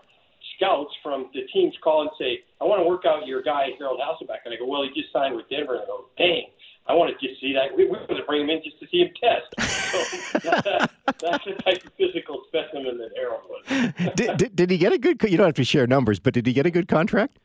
scouts 0.63 0.95
from 1.03 1.29
the 1.35 1.43
teams 1.53 1.75
call 1.83 2.03
and 2.03 2.11
say, 2.19 2.41
I 2.61 2.65
want 2.65 2.81
to 2.81 2.89
work 2.89 3.03
out 3.07 3.27
your 3.27 3.43
guy, 3.43 3.69
Harold 3.79 4.01
Hasselbach. 4.01 4.45
And 4.45 4.55
I 4.55 4.57
go, 4.57 4.67
well, 4.67 4.83
he 4.83 4.89
just 5.01 5.13
signed 5.13 5.35
with 5.35 5.49
Denver. 5.51 5.75
And 5.75 5.83
I 5.83 5.87
go, 5.87 6.07
dang, 6.17 6.47
I 6.87 6.95
want 6.95 7.11
to 7.11 7.27
just 7.27 7.41
see 7.41 7.53
that. 7.55 7.77
We, 7.77 7.85
we 7.85 7.91
want 7.91 8.09
to 8.09 8.23
bring 8.27 8.43
him 8.43 8.51
in 8.51 8.63
just 8.63 8.79
to 8.81 8.87
see 8.91 9.03
him 9.03 9.11
test. 9.19 9.51
So 9.93 10.49
that, 10.49 10.91
that's 11.21 11.45
the 11.45 11.53
type 11.63 11.85
of 11.85 11.93
physical 12.01 12.41
specimen 12.49 12.97
that 12.97 13.11
Harold 13.15 13.43
was. 13.45 14.15
did, 14.17 14.39
did, 14.39 14.57
did 14.57 14.71
he 14.71 14.79
get 14.79 14.95
a 14.95 14.99
good, 14.99 15.23
you 15.29 15.37
don't 15.37 15.45
have 15.45 15.55
to 15.57 15.65
share 15.65 15.87
numbers, 15.87 16.19
but 16.19 16.33
did 16.33 16.47
he 16.47 16.55
get 16.55 16.65
a 16.65 16.71
good 16.71 16.89
contract? 16.89 17.39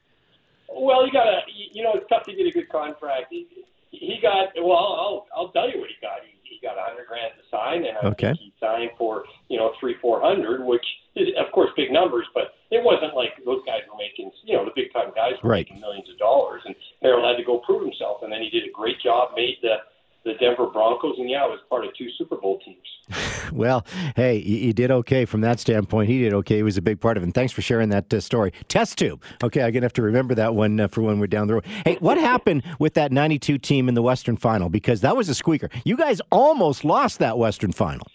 Well, 0.71 1.03
he 1.03 1.11
got 1.11 1.27
a, 1.27 1.41
you 1.73 1.83
know, 1.83 1.91
it's 1.95 2.07
tough 2.07 2.23
to 2.23 2.33
get 2.33 2.47
a 2.47 2.51
good 2.51 2.69
contract. 2.69 3.25
He, 3.29 3.45
he 3.91 4.19
got, 4.21 4.55
well, 4.55 4.77
I'll, 4.77 5.27
I'll 5.35 5.49
tell 5.49 5.69
you 5.69 5.81
what 5.81 5.89
he 5.89 5.95
got. 6.01 6.23
He, 6.23 6.39
he 6.41 6.65
got 6.65 6.77
a 6.77 6.87
hundred 6.87 7.07
grand 7.07 7.33
to 7.35 7.43
sign, 7.51 7.83
and 7.83 7.97
I 7.97 8.07
okay. 8.15 8.27
think 8.27 8.39
he 8.39 8.53
signed 8.61 8.91
for, 8.97 9.25
you 9.49 9.57
know, 9.57 9.73
three, 9.77 9.95
four 10.01 10.21
hundred, 10.21 10.63
which 10.63 10.85
is, 11.17 11.27
of 11.37 11.51
course, 11.51 11.69
big 11.75 11.91
numbers, 11.91 12.25
but 12.33 12.53
wasn't 12.87 13.13
like 13.13 13.35
those 13.43 13.59
guys 13.67 13.83
were 13.91 13.99
making, 13.99 14.31
you 14.47 14.55
know, 14.55 14.63
the 14.63 14.71
big 14.75 14.93
time 14.95 15.11
guys 15.11 15.35
were 15.43 15.51
right. 15.51 15.67
making 15.67 15.83
millions 15.83 16.07
of 16.07 16.17
dollars, 16.17 16.63
and 16.63 16.73
Harold 17.03 17.27
had 17.27 17.35
to 17.35 17.43
go 17.43 17.59
prove 17.59 17.83
himself, 17.83 18.23
and 18.23 18.31
then 18.31 18.39
he 18.39 18.49
did 18.49 18.63
a 18.63 18.71
great 18.71 18.95
job, 19.03 19.35
made 19.35 19.59
the 19.61 19.83
the 20.27 20.33
Denver 20.41 20.67
Broncos, 20.67 21.15
and 21.19 21.29
yeah, 21.29 21.45
was 21.45 21.59
part 21.69 21.85
of 21.85 21.95
two 21.97 22.09
Super 22.17 22.35
Bowl 22.35 22.59
teams. 22.59 23.49
well, 23.53 23.85
hey, 24.15 24.37
you, 24.37 24.73
did 24.73 24.91
okay 24.91 25.23
from 25.23 25.39
that 25.41 25.59
standpoint. 25.59 26.09
He 26.09 26.19
did 26.19 26.33
okay. 26.33 26.57
He 26.57 26.63
was 26.63 26.75
a 26.75 26.81
big 26.81 26.99
part 26.99 27.15
of 27.15 27.23
it. 27.23 27.27
And 27.27 27.33
thanks 27.33 27.53
for 27.53 27.61
sharing 27.61 27.89
that 27.89 28.13
uh, 28.13 28.19
story. 28.19 28.51
Test 28.67 28.97
tube. 28.97 29.23
Okay, 29.41 29.63
I'm 29.63 29.71
gonna 29.71 29.85
have 29.85 29.93
to 29.93 30.01
remember 30.01 30.35
that 30.35 30.53
one 30.53 30.79
uh, 30.79 30.89
for 30.89 31.01
when 31.01 31.19
we're 31.19 31.27
down 31.27 31.47
the 31.47 31.55
road. 31.55 31.65
Hey, 31.85 31.95
what 32.01 32.17
happened 32.17 32.63
with 32.77 32.93
that 32.95 33.11
'92 33.11 33.57
team 33.57 33.87
in 33.87 33.95
the 33.95 34.01
Western 34.01 34.35
Final? 34.35 34.67
Because 34.69 34.99
that 35.01 35.15
was 35.15 35.29
a 35.29 35.35
squeaker. 35.35 35.69
You 35.85 35.95
guys 35.95 36.19
almost 36.29 36.83
lost 36.83 37.19
that 37.19 37.37
Western 37.37 37.71
Final. 37.71 38.05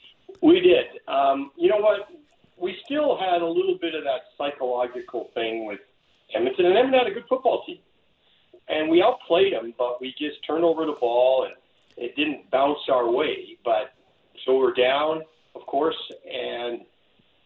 We 0.42 0.60
did. 0.60 0.86
Um, 1.08 1.50
you 1.56 1.70
know 1.70 1.78
what? 1.78 2.08
We 2.62 2.76
still 2.84 3.18
had 3.18 3.42
a 3.42 3.46
little 3.46 3.76
bit 3.80 3.96
of 3.96 4.04
that 4.04 4.22
psychological 4.38 5.30
thing 5.34 5.66
with 5.66 5.80
Edmonton, 6.32 6.66
and 6.66 6.76
Edmonton 6.76 7.00
had 7.00 7.10
a 7.10 7.14
good 7.14 7.28
football 7.28 7.64
team, 7.66 7.78
and 8.68 8.88
we 8.88 9.02
outplayed 9.02 9.52
them, 9.52 9.74
but 9.76 10.00
we 10.00 10.14
just 10.16 10.38
turned 10.46 10.62
over 10.64 10.86
the 10.86 10.96
ball 11.00 11.44
and 11.44 11.54
it 11.96 12.14
didn't 12.14 12.48
bounce 12.52 12.78
our 12.88 13.10
way, 13.10 13.58
but 13.64 13.92
so 14.44 14.56
we're 14.56 14.72
down, 14.72 15.22
of 15.54 15.66
course, 15.66 15.98
and 16.24 16.82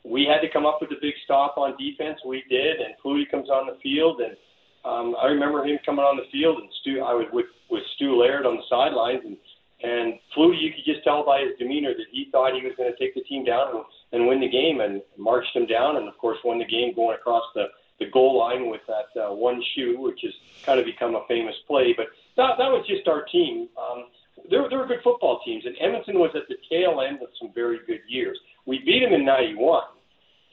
we 0.04 0.24
had 0.24 0.40
to 0.40 0.52
come 0.52 0.66
up 0.66 0.78
with 0.80 0.90
a 0.92 1.00
big 1.00 1.14
stop 1.24 1.56
on 1.56 1.76
defense. 1.78 2.20
We 2.24 2.44
did, 2.48 2.80
and 2.80 2.94
Flutie 3.02 3.28
comes 3.28 3.48
on 3.48 3.66
the 3.66 3.78
field, 3.82 4.20
and 4.20 4.36
um, 4.84 5.16
I 5.20 5.26
remember 5.26 5.64
him 5.64 5.78
coming 5.84 6.04
on 6.04 6.16
the 6.16 6.30
field, 6.30 6.58
and 6.60 6.68
Stu, 6.80 7.00
I 7.00 7.14
was 7.14 7.26
with 7.32 7.46
with 7.70 7.82
Stu 7.96 8.20
Laird 8.20 8.46
on 8.46 8.56
the 8.56 8.62
sidelines, 8.70 9.22
and 9.24 9.36
and 9.82 10.14
Flutie, 10.36 10.60
you 10.60 10.70
could 10.72 10.84
just 10.84 11.02
tell 11.04 11.24
by 11.24 11.40
his 11.40 11.58
demeanor 11.58 11.92
that 11.94 12.06
he 12.12 12.28
thought 12.30 12.54
he 12.54 12.64
was 12.64 12.76
going 12.76 12.92
to 12.92 12.98
take 12.98 13.14
the 13.14 13.22
team 13.22 13.44
down 13.44 13.74
and, 13.74 13.84
and 14.16 14.26
win 14.26 14.40
the 14.40 14.48
game, 14.48 14.80
and 14.80 15.02
marched 15.16 15.54
them 15.54 15.66
down, 15.66 15.96
and 15.96 16.08
of 16.08 16.18
course 16.18 16.38
won 16.44 16.58
the 16.58 16.64
game 16.64 16.94
going 16.94 17.14
across 17.14 17.44
the 17.54 17.66
the 17.98 18.10
goal 18.10 18.38
line 18.38 18.68
with 18.70 18.82
that 18.86 19.08
uh, 19.20 19.32
one 19.32 19.62
shoe, 19.74 19.98
which 19.98 20.20
has 20.22 20.32
kind 20.64 20.78
of 20.78 20.84
become 20.84 21.14
a 21.14 21.24
famous 21.28 21.54
play. 21.66 21.94
But 21.96 22.06
that 22.36 22.58
that 22.58 22.70
was 22.70 22.84
just 22.86 23.08
our 23.08 23.24
team. 23.24 23.68
Um, 23.78 24.06
there, 24.50 24.68
there 24.68 24.78
were 24.78 24.86
good 24.86 25.02
football 25.02 25.40
teams, 25.44 25.64
and 25.64 25.74
Edmonton 25.80 26.18
was 26.18 26.30
at 26.34 26.48
the 26.48 26.56
tail 26.68 27.00
end 27.00 27.22
of 27.22 27.28
some 27.40 27.52
very 27.54 27.78
good 27.86 28.00
years. 28.08 28.38
We 28.66 28.80
beat 28.84 29.00
them 29.00 29.12
in 29.12 29.24
'91, 29.24 29.82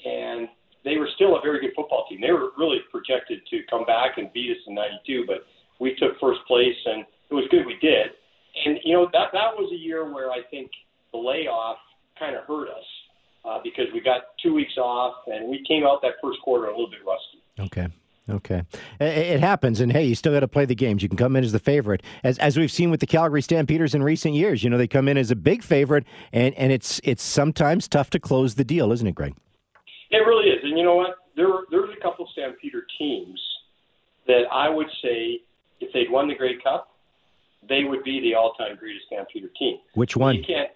and 0.05 0.47
they 0.85 0.97
were 0.97 1.09
still 1.15 1.37
a 1.37 1.41
very 1.41 1.59
good 1.59 1.75
football 1.75 2.05
team. 2.09 2.21
They 2.21 2.31
were 2.31 2.51
really 2.57 2.79
projected 2.91 3.41
to 3.49 3.59
come 3.69 3.85
back 3.85 4.17
and 4.17 4.31
beat 4.33 4.51
us 4.51 4.63
in 4.67 4.75
'92, 4.75 5.25
but 5.27 5.45
we 5.79 5.95
took 5.95 6.19
first 6.19 6.39
place, 6.47 6.77
and 6.85 7.05
it 7.29 7.33
was 7.33 7.45
good 7.51 7.65
we 7.65 7.77
did. 7.81 8.11
And 8.65 8.79
you 8.83 8.93
know 8.93 9.09
that 9.11 9.33
that 9.33 9.51
was 9.57 9.71
a 9.71 9.75
year 9.75 10.11
where 10.11 10.31
I 10.31 10.41
think 10.49 10.71
the 11.11 11.17
layoff 11.17 11.77
kind 12.17 12.35
of 12.35 12.45
hurt 12.45 12.69
us 12.69 12.85
uh, 13.45 13.59
because 13.63 13.85
we 13.93 14.01
got 14.01 14.21
two 14.41 14.53
weeks 14.53 14.77
off, 14.77 15.15
and 15.27 15.49
we 15.49 15.63
came 15.67 15.85
out 15.85 16.01
that 16.01 16.13
first 16.21 16.39
quarter 16.41 16.67
a 16.67 16.71
little 16.71 16.89
bit 16.89 16.99
rusty. 17.05 17.71
Okay. 17.71 17.93
Okay, 18.29 18.63
it 19.01 19.41
happens, 19.41 19.81
and 19.81 19.91
hey, 19.91 20.05
you 20.05 20.15
still 20.15 20.31
got 20.31 20.39
to 20.39 20.47
play 20.47 20.63
the 20.63 20.75
games. 20.75 21.03
You 21.03 21.09
can 21.09 21.17
come 21.17 21.35
in 21.35 21.43
as 21.43 21.51
the 21.51 21.59
favorite, 21.59 22.01
as 22.23 22.37
as 22.37 22.57
we've 22.57 22.71
seen 22.71 22.89
with 22.89 23.01
the 23.01 23.05
Calgary 23.05 23.41
Stampeders 23.41 23.93
in 23.93 24.01
recent 24.01 24.33
years. 24.33 24.63
You 24.63 24.69
know, 24.69 24.77
they 24.77 24.87
come 24.87 25.09
in 25.09 25.17
as 25.17 25.29
a 25.29 25.35
big 25.35 25.61
favorite, 25.61 26.05
and 26.31 26.55
and 26.55 26.71
it's 26.71 27.01
it's 27.03 27.21
sometimes 27.21 27.85
tough 27.89 28.09
to 28.11 28.21
close 28.21 28.55
the 28.55 28.63
deal, 28.63 28.93
isn't 28.93 29.05
it, 29.05 29.13
Greg? 29.13 29.35
It 30.09 30.19
really 30.19 30.49
is, 30.51 30.59
and 30.63 30.77
you 30.77 30.85
know 30.85 30.95
what? 30.95 31.17
There 31.35 31.49
there's 31.69 31.89
a 31.97 32.01
couple 32.01 32.25
Stampeder 32.31 32.85
teams 32.97 33.41
that 34.27 34.43
I 34.53 34.69
would 34.69 34.87
say 35.01 35.41
if 35.81 35.91
they'd 35.91 36.09
won 36.09 36.29
the 36.29 36.35
Grey 36.35 36.55
Cup, 36.63 36.95
they 37.67 37.83
would 37.83 38.05
be 38.05 38.21
the 38.21 38.35
all-time 38.35 38.77
greatest 38.77 39.07
Stampeder 39.07 39.49
team. 39.59 39.79
Which 39.95 40.15
one? 40.15 40.35
You 40.35 40.43
can't. 40.45 40.69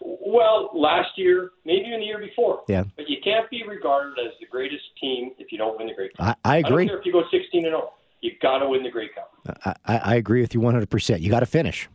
Well, 0.00 0.70
last 0.74 1.10
year, 1.16 1.50
maybe 1.64 1.86
even 1.86 2.00
the 2.00 2.06
year 2.06 2.18
before. 2.18 2.62
Yeah. 2.68 2.84
But 2.96 3.08
you 3.08 3.16
can't 3.22 3.48
be 3.50 3.62
regarded 3.66 4.18
as 4.18 4.32
the 4.40 4.46
greatest 4.46 4.84
team 5.00 5.32
if 5.38 5.50
you 5.50 5.58
don't 5.58 5.78
win 5.78 5.86
the 5.88 5.94
Grey 5.94 6.10
Cup. 6.10 6.38
I, 6.44 6.56
I 6.56 6.56
agree. 6.58 6.84
I 6.84 6.86
don't 6.86 6.88
care 6.88 6.98
if 6.98 7.06
you 7.06 7.12
go 7.12 7.22
16 7.30 7.64
and 7.64 7.72
0. 7.72 7.92
you've 8.20 8.38
got 8.40 8.58
to 8.58 8.68
win 8.68 8.82
the 8.82 8.90
Grey 8.90 9.08
Cup. 9.08 9.78
I, 9.86 9.96
I 9.98 10.14
agree 10.16 10.40
with 10.40 10.54
you 10.54 10.60
100%. 10.60 11.20
You 11.20 11.30
got 11.30 11.40
to 11.40 11.46
finish. 11.46 11.88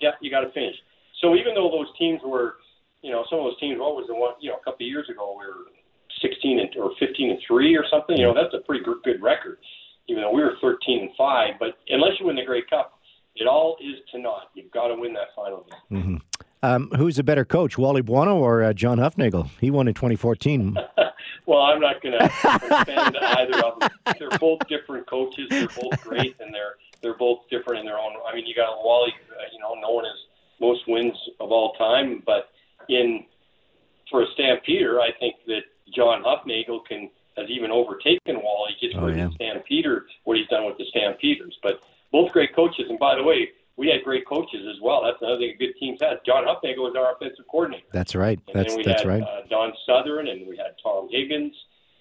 Yeah, 0.00 0.10
you 0.20 0.30
got 0.30 0.40
to 0.40 0.50
finish. 0.52 0.76
So 1.20 1.34
even 1.34 1.54
though 1.54 1.70
those 1.70 1.88
teams 1.98 2.20
were, 2.24 2.56
you 3.02 3.10
know, 3.10 3.24
some 3.30 3.38
of 3.40 3.46
those 3.46 3.58
teams, 3.58 3.78
what 3.78 3.96
was 3.96 4.06
the 4.08 4.14
one, 4.14 4.34
you 4.40 4.50
know, 4.50 4.56
a 4.56 4.64
couple 4.64 4.86
of 4.86 4.90
years 4.90 5.08
ago, 5.08 5.36
we 5.38 5.46
were 5.46 5.66
16 6.20 6.60
and, 6.60 6.68
or 6.76 6.92
15 6.98 7.30
and 7.30 7.38
3 7.46 7.76
or 7.76 7.84
something, 7.90 8.16
you 8.16 8.24
know, 8.24 8.34
that's 8.34 8.54
a 8.54 8.64
pretty 8.66 8.84
good 8.84 9.22
record, 9.22 9.58
even 10.08 10.22
though 10.22 10.32
we 10.32 10.42
were 10.42 10.54
13 10.60 11.00
and 11.00 11.10
5. 11.16 11.54
But 11.58 11.78
unless 11.88 12.12
you 12.20 12.26
win 12.26 12.36
the 12.36 12.44
Grey 12.44 12.62
Cup, 12.68 12.98
it 13.36 13.46
all 13.46 13.76
is 13.80 13.96
to 14.12 14.18
naught. 14.18 14.50
You've 14.54 14.70
got 14.72 14.88
to 14.88 14.94
win 14.96 15.12
that 15.14 15.28
final 15.34 15.64
game. 15.90 16.02
Mm-hmm. 16.02 16.16
Um, 16.62 16.90
who's 16.96 17.18
a 17.18 17.22
better 17.22 17.44
coach, 17.44 17.78
Wally 17.78 18.02
Buono 18.02 18.36
or 18.36 18.62
uh, 18.62 18.72
John 18.72 18.98
Hufnagel? 18.98 19.48
He 19.60 19.70
won 19.70 19.86
in 19.86 19.94
2014. 19.94 20.76
well, 21.46 21.60
I'm 21.60 21.80
not 21.80 22.02
going 22.02 22.18
to 22.18 22.24
defend 22.26 23.16
either 23.16 23.64
of 23.64 23.80
them. 23.80 23.90
They're 24.18 24.38
both 24.38 24.60
different 24.68 25.06
coaches. 25.06 25.46
They're 25.50 25.68
both 25.68 26.02
great, 26.02 26.36
and 26.40 26.52
they're 26.52 26.74
they're 27.00 27.16
both 27.16 27.40
different 27.48 27.80
in 27.80 27.86
their 27.86 27.98
own. 27.98 28.12
I 28.28 28.34
mean, 28.34 28.46
you 28.46 28.54
got 28.54 28.84
Wally, 28.84 29.12
uh, 29.30 29.42
you 29.52 29.60
know, 29.60 29.74
known 29.74 30.04
as 30.04 30.16
most 30.60 30.80
wins 30.88 31.14
of 31.38 31.52
all 31.52 31.74
time, 31.74 32.22
but 32.26 32.48
in 32.88 33.24
for 34.10 34.22
a 34.22 34.26
Stampeder, 34.34 35.00
I 35.00 35.10
think 35.20 35.36
that 35.46 35.62
John 35.94 36.22
Hufnagel 36.22 36.84
can 36.86 37.10
has 37.36 37.48
even 37.50 37.70
overtaken 37.70 38.42
Wally 38.42 38.72
just 38.80 38.96
oh, 38.96 39.00
for 39.00 39.14
yeah. 39.14 39.28
the 39.28 39.34
Stampeder, 39.34 40.06
what 40.24 40.36
he's 40.36 40.48
done 40.48 40.66
with 40.66 40.76
the 40.76 40.84
Stampeders. 40.90 41.56
But 41.62 41.80
both 42.10 42.32
great 42.32 42.54
coaches, 42.54 42.86
and 42.88 42.98
by 42.98 43.14
the 43.14 43.22
way, 43.22 43.50
we 43.78 43.88
had 43.88 44.02
great 44.02 44.26
coaches 44.26 44.66
as 44.68 44.80
well. 44.82 45.04
That's 45.04 45.16
another 45.22 45.38
thing 45.38 45.54
a 45.54 45.56
good 45.56 45.74
teams 45.78 46.00
had. 46.00 46.18
John 46.26 46.44
Hufnagel 46.44 46.78
was 46.78 46.96
our 46.98 47.14
offensive 47.14 47.46
coordinator. 47.48 47.86
That's 47.92 48.14
right. 48.16 48.38
And 48.48 48.56
that's 48.56 48.74
then 48.74 48.76
we 48.76 48.84
that's 48.84 49.02
had, 49.02 49.08
right. 49.08 49.22
Uh, 49.22 49.46
Don 49.48 49.72
Southern, 49.86 50.26
and 50.28 50.46
we 50.46 50.56
had 50.56 50.74
Tom 50.82 51.08
Higgins, 51.10 51.54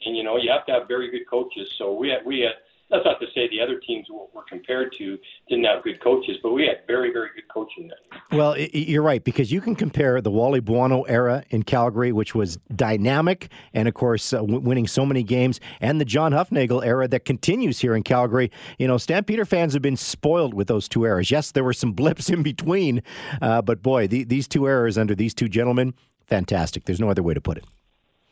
and 0.03 0.17
you 0.17 0.23
know 0.23 0.37
you 0.37 0.49
have 0.51 0.65
to 0.65 0.71
have 0.73 0.87
very 0.87 1.11
good 1.11 1.29
coaches. 1.29 1.71
So 1.77 1.93
we 1.93 2.09
had 2.09 2.25
we 2.25 2.41
had. 2.41 2.55
That's 2.89 3.03
not 3.03 3.19
to 3.19 3.25
say 3.35 3.49
the 3.49 3.59
other 3.59 3.79
teams 3.79 4.07
we're 4.09 4.43
compared 4.43 4.93
to 4.97 5.17
didn't 5.49 5.65
have 5.65 5.83
good 5.83 6.01
coaches, 6.01 6.37
but 6.41 6.53
we 6.53 6.65
had 6.65 6.87
very, 6.87 7.11
very 7.11 7.29
good 7.35 7.47
coaching 7.53 7.89
there. 7.89 8.19
Well, 8.31 8.57
you're 8.57 9.03
right 9.03 9.21
because 9.21 9.51
you 9.51 9.59
can 9.59 9.75
compare 9.75 10.21
the 10.21 10.31
Wally 10.31 10.61
Buono 10.61 11.03
era 11.03 11.43
in 11.49 11.63
Calgary, 11.63 12.13
which 12.13 12.33
was 12.33 12.57
dynamic 12.75 13.49
and, 13.73 13.89
of 13.89 13.93
course, 13.93 14.31
uh, 14.31 14.41
winning 14.41 14.87
so 14.87 15.05
many 15.05 15.21
games, 15.21 15.59
and 15.81 15.99
the 15.99 16.05
John 16.05 16.31
Hufnagel 16.31 16.85
era 16.85 17.09
that 17.09 17.25
continues 17.25 17.79
here 17.79 17.93
in 17.93 18.03
Calgary. 18.03 18.51
You 18.79 18.87
know, 18.87 18.97
Stampeder 18.97 19.45
fans 19.45 19.73
have 19.73 19.81
been 19.81 19.97
spoiled 19.97 20.53
with 20.53 20.67
those 20.67 20.87
two 20.87 21.03
eras. 21.03 21.29
Yes, 21.29 21.51
there 21.51 21.65
were 21.65 21.73
some 21.73 21.91
blips 21.91 22.29
in 22.29 22.41
between, 22.41 23.03
uh, 23.41 23.61
but 23.61 23.81
boy, 23.81 24.07
the, 24.07 24.23
these 24.23 24.47
two 24.47 24.65
eras 24.65 24.97
under 24.97 25.13
these 25.13 25.33
two 25.33 25.49
gentlemen, 25.49 25.93
fantastic. 26.25 26.85
There's 26.85 27.01
no 27.01 27.09
other 27.09 27.23
way 27.23 27.33
to 27.33 27.41
put 27.41 27.57
it. 27.57 27.65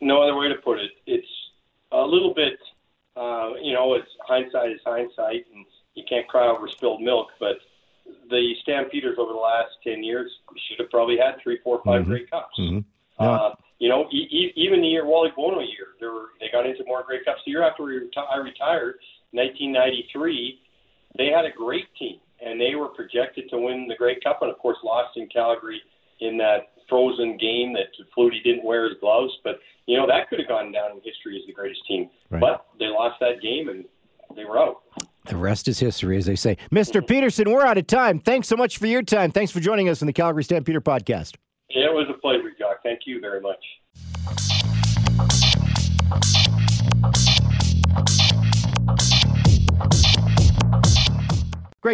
No 0.00 0.22
other 0.22 0.36
way 0.36 0.48
to 0.48 0.56
put 0.56 0.78
it. 0.78 0.90
It's 1.06 1.26
a 1.92 2.00
little 2.00 2.32
bit 2.34 2.58
uh, 3.16 3.54
you 3.60 3.72
know, 3.72 3.94
it's 3.94 4.08
hindsight 4.20 4.72
is 4.72 4.80
hindsight, 4.84 5.46
and 5.54 5.64
you 5.94 6.04
can't 6.08 6.26
cry 6.28 6.46
over 6.46 6.68
spilled 6.68 7.02
milk. 7.02 7.28
But 7.40 7.56
the 8.30 8.54
Stampeders 8.62 9.16
over 9.18 9.32
the 9.32 9.38
last 9.38 9.70
ten 9.82 10.04
years 10.04 10.30
should 10.68 10.78
have 10.78 10.90
probably 10.90 11.16
had 11.16 11.40
three, 11.42 11.58
four, 11.64 11.80
five 11.84 12.02
mm-hmm. 12.02 12.10
Grey 12.10 12.26
Cups. 12.26 12.58
Mm-hmm. 12.58 12.78
No. 13.18 13.32
Uh, 13.32 13.54
you 13.78 13.88
know, 13.88 14.06
e- 14.12 14.28
e- 14.30 14.52
even 14.56 14.80
the 14.80 14.88
year 14.88 15.06
Wally 15.06 15.30
Buono 15.34 15.60
year, 15.60 15.96
there 16.00 16.12
were 16.12 16.28
they 16.40 16.48
got 16.52 16.66
into 16.66 16.84
more 16.86 17.02
Grey 17.02 17.24
Cups. 17.24 17.40
The 17.44 17.52
year 17.52 17.62
after 17.62 17.84
we 17.84 17.92
reti- 17.92 18.30
I 18.30 18.38
retired, 18.38 18.96
1993, 19.32 20.60
they 21.16 21.26
had 21.26 21.44
a 21.44 21.50
great 21.50 21.86
team, 21.98 22.18
and 22.44 22.60
they 22.60 22.74
were 22.74 22.88
projected 22.88 23.48
to 23.50 23.58
win 23.58 23.86
the 23.88 23.96
Grey 23.96 24.18
Cup, 24.20 24.42
and 24.42 24.50
of 24.50 24.58
course 24.58 24.78
lost 24.84 25.16
in 25.16 25.28
Calgary 25.28 25.80
in 26.20 26.36
that 26.38 26.75
frozen 26.88 27.36
game 27.36 27.72
that 27.74 27.86
Flutie 28.16 28.42
didn't 28.42 28.64
wear 28.64 28.88
his 28.88 28.98
gloves. 29.00 29.32
But 29.44 29.60
you 29.86 29.96
know 29.96 30.06
that 30.06 30.28
could 30.28 30.38
have 30.38 30.48
gone 30.48 30.72
down 30.72 30.92
in 30.92 30.96
history 31.04 31.38
as 31.38 31.46
the 31.46 31.52
greatest 31.52 31.80
team. 31.86 32.10
Right. 32.30 32.40
But 32.40 32.66
they 32.78 32.86
lost 32.86 33.16
that 33.20 33.40
game 33.42 33.68
and 33.68 33.84
they 34.34 34.44
were 34.44 34.58
out. 34.58 34.82
The 35.26 35.36
rest 35.36 35.66
is 35.68 35.78
history, 35.78 36.16
as 36.18 36.26
they 36.26 36.36
say. 36.36 36.56
Mr. 36.70 37.04
Peterson, 37.04 37.50
we're 37.50 37.66
out 37.66 37.78
of 37.78 37.86
time. 37.86 38.20
Thanks 38.20 38.46
so 38.46 38.56
much 38.56 38.78
for 38.78 38.86
your 38.86 39.02
time. 39.02 39.32
Thanks 39.32 39.50
for 39.50 39.58
joining 39.58 39.88
us 39.88 40.00
on 40.00 40.06
the 40.06 40.12
Calgary 40.12 40.44
Stampeder 40.44 40.80
podcast. 40.80 41.34
Yeah, 41.70 41.86
it 41.86 41.94
was 41.94 42.06
a 42.08 42.18
pleasure, 42.18 42.52
Jock. 42.56 42.82
Thank 42.84 43.00
you 43.06 43.20
very 43.20 43.40
much. 43.40 43.58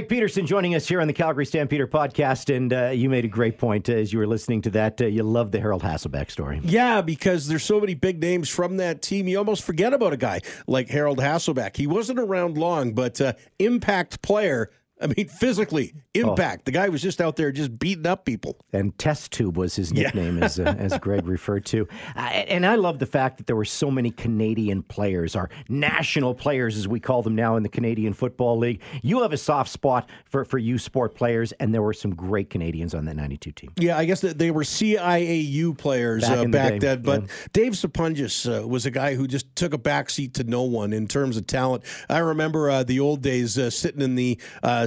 Greg 0.02 0.08
Peterson 0.08 0.44
joining 0.46 0.74
us 0.74 0.88
here 0.88 1.00
on 1.00 1.06
the 1.06 1.12
Calgary 1.12 1.46
Stampeder 1.46 1.86
podcast, 1.86 2.52
and 2.52 2.72
uh, 2.72 2.88
you 2.88 3.08
made 3.08 3.24
a 3.24 3.28
great 3.28 3.56
point 3.56 3.88
uh, 3.88 3.92
as 3.92 4.12
you 4.12 4.18
were 4.18 4.26
listening 4.26 4.60
to 4.62 4.70
that. 4.70 5.00
Uh, 5.00 5.06
you 5.06 5.22
love 5.22 5.52
the 5.52 5.60
Harold 5.60 5.80
Hasselbach 5.80 6.28
story. 6.28 6.60
Yeah, 6.64 7.02
because 7.02 7.46
there's 7.46 7.62
so 7.62 7.78
many 7.78 7.94
big 7.94 8.20
names 8.20 8.48
from 8.48 8.78
that 8.78 9.00
team, 9.00 9.28
you 9.28 9.38
almost 9.38 9.62
forget 9.62 9.92
about 9.92 10.12
a 10.12 10.16
guy 10.16 10.40
like 10.66 10.88
Harold 10.88 11.18
Hasselbach. 11.18 11.76
He 11.76 11.86
wasn't 11.86 12.18
around 12.18 12.58
long, 12.58 12.94
but 12.94 13.20
uh, 13.20 13.34
impact 13.60 14.22
player 14.22 14.72
I 15.02 15.06
mean, 15.08 15.28
physically, 15.28 15.94
impact. 16.14 16.60
Oh. 16.60 16.64
The 16.66 16.70
guy 16.72 16.88
was 16.88 17.02
just 17.02 17.20
out 17.20 17.36
there 17.36 17.50
just 17.52 17.78
beating 17.78 18.06
up 18.06 18.24
people. 18.24 18.56
And 18.72 18.96
Test 18.98 19.32
Tube 19.32 19.56
was 19.56 19.74
his 19.74 19.92
nickname, 19.92 20.38
yeah. 20.38 20.44
as, 20.44 20.60
uh, 20.60 20.74
as 20.78 20.96
Greg 20.98 21.26
referred 21.26 21.64
to. 21.66 21.88
Uh, 22.16 22.20
and 22.20 22.64
I 22.64 22.76
love 22.76 22.98
the 22.98 23.06
fact 23.06 23.38
that 23.38 23.46
there 23.46 23.56
were 23.56 23.64
so 23.64 23.90
many 23.90 24.10
Canadian 24.10 24.82
players, 24.82 25.34
our 25.34 25.50
national 25.68 26.34
players, 26.34 26.76
as 26.76 26.86
we 26.86 27.00
call 27.00 27.22
them 27.22 27.34
now 27.34 27.56
in 27.56 27.62
the 27.62 27.68
Canadian 27.68 28.12
Football 28.12 28.58
League. 28.58 28.80
You 29.02 29.22
have 29.22 29.32
a 29.32 29.36
soft 29.36 29.70
spot 29.70 30.08
for, 30.24 30.44
for 30.44 30.58
U 30.58 30.78
Sport 30.78 31.14
players, 31.14 31.52
and 31.52 31.74
there 31.74 31.82
were 31.82 31.92
some 31.92 32.14
great 32.14 32.50
Canadians 32.50 32.94
on 32.94 33.04
that 33.06 33.16
92 33.16 33.52
team. 33.52 33.72
Yeah, 33.76 33.98
I 33.98 34.04
guess 34.04 34.20
they 34.20 34.50
were 34.50 34.62
CIAU 34.62 35.76
players 35.76 36.22
back, 36.22 36.38
uh, 36.38 36.44
back 36.46 36.72
the 36.74 36.78
then. 36.78 37.02
But 37.02 37.22
yeah. 37.22 37.28
Dave 37.52 37.72
Sapunjis 37.72 38.62
uh, 38.62 38.66
was 38.68 38.86
a 38.86 38.90
guy 38.90 39.14
who 39.14 39.26
just 39.26 39.54
took 39.56 39.74
a 39.74 39.78
backseat 39.78 40.34
to 40.34 40.44
no 40.44 40.62
one 40.62 40.92
in 40.92 41.08
terms 41.08 41.36
of 41.36 41.46
talent. 41.46 41.84
I 42.08 42.18
remember 42.18 42.70
uh, 42.70 42.82
the 42.84 43.00
old 43.00 43.22
days 43.22 43.58
uh, 43.58 43.70
sitting 43.70 44.00
in 44.00 44.14
the 44.14 44.38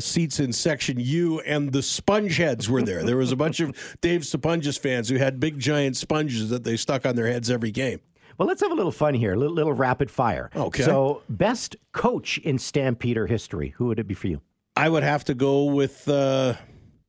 seats 0.05 0.39
in 0.39 0.53
section 0.53 0.99
U, 0.99 1.39
and 1.41 1.71
the 1.71 1.79
Spongeheads 1.79 2.69
were 2.69 2.81
there. 2.81 3.03
There 3.03 3.17
was 3.17 3.31
a 3.31 3.35
bunch 3.35 3.59
of 3.59 3.97
Dave 4.01 4.21
Sapunjis 4.21 4.79
fans 4.79 5.09
who 5.09 5.17
had 5.17 5.39
big 5.39 5.59
giant 5.59 5.97
sponges 5.97 6.49
that 6.49 6.63
they 6.63 6.77
stuck 6.77 7.05
on 7.05 7.15
their 7.15 7.27
heads 7.27 7.49
every 7.49 7.71
game. 7.71 7.99
Well, 8.37 8.47
let's 8.47 8.61
have 8.61 8.71
a 8.71 8.75
little 8.75 8.91
fun 8.91 9.13
here, 9.13 9.33
a 9.33 9.37
little, 9.37 9.55
little 9.55 9.73
rapid 9.73 10.11
fire. 10.11 10.49
Okay. 10.55 10.83
So, 10.83 11.21
best 11.29 11.75
coach 11.93 12.37
in 12.39 12.59
Stampeder 12.59 13.27
history, 13.27 13.73
who 13.77 13.85
would 13.85 13.99
it 13.99 14.07
be 14.07 14.13
for 14.13 14.27
you? 14.27 14.41
I 14.75 14.89
would 14.89 15.03
have 15.03 15.23
to 15.25 15.33
go 15.33 15.65
with 15.65 16.07
uh, 16.09 16.55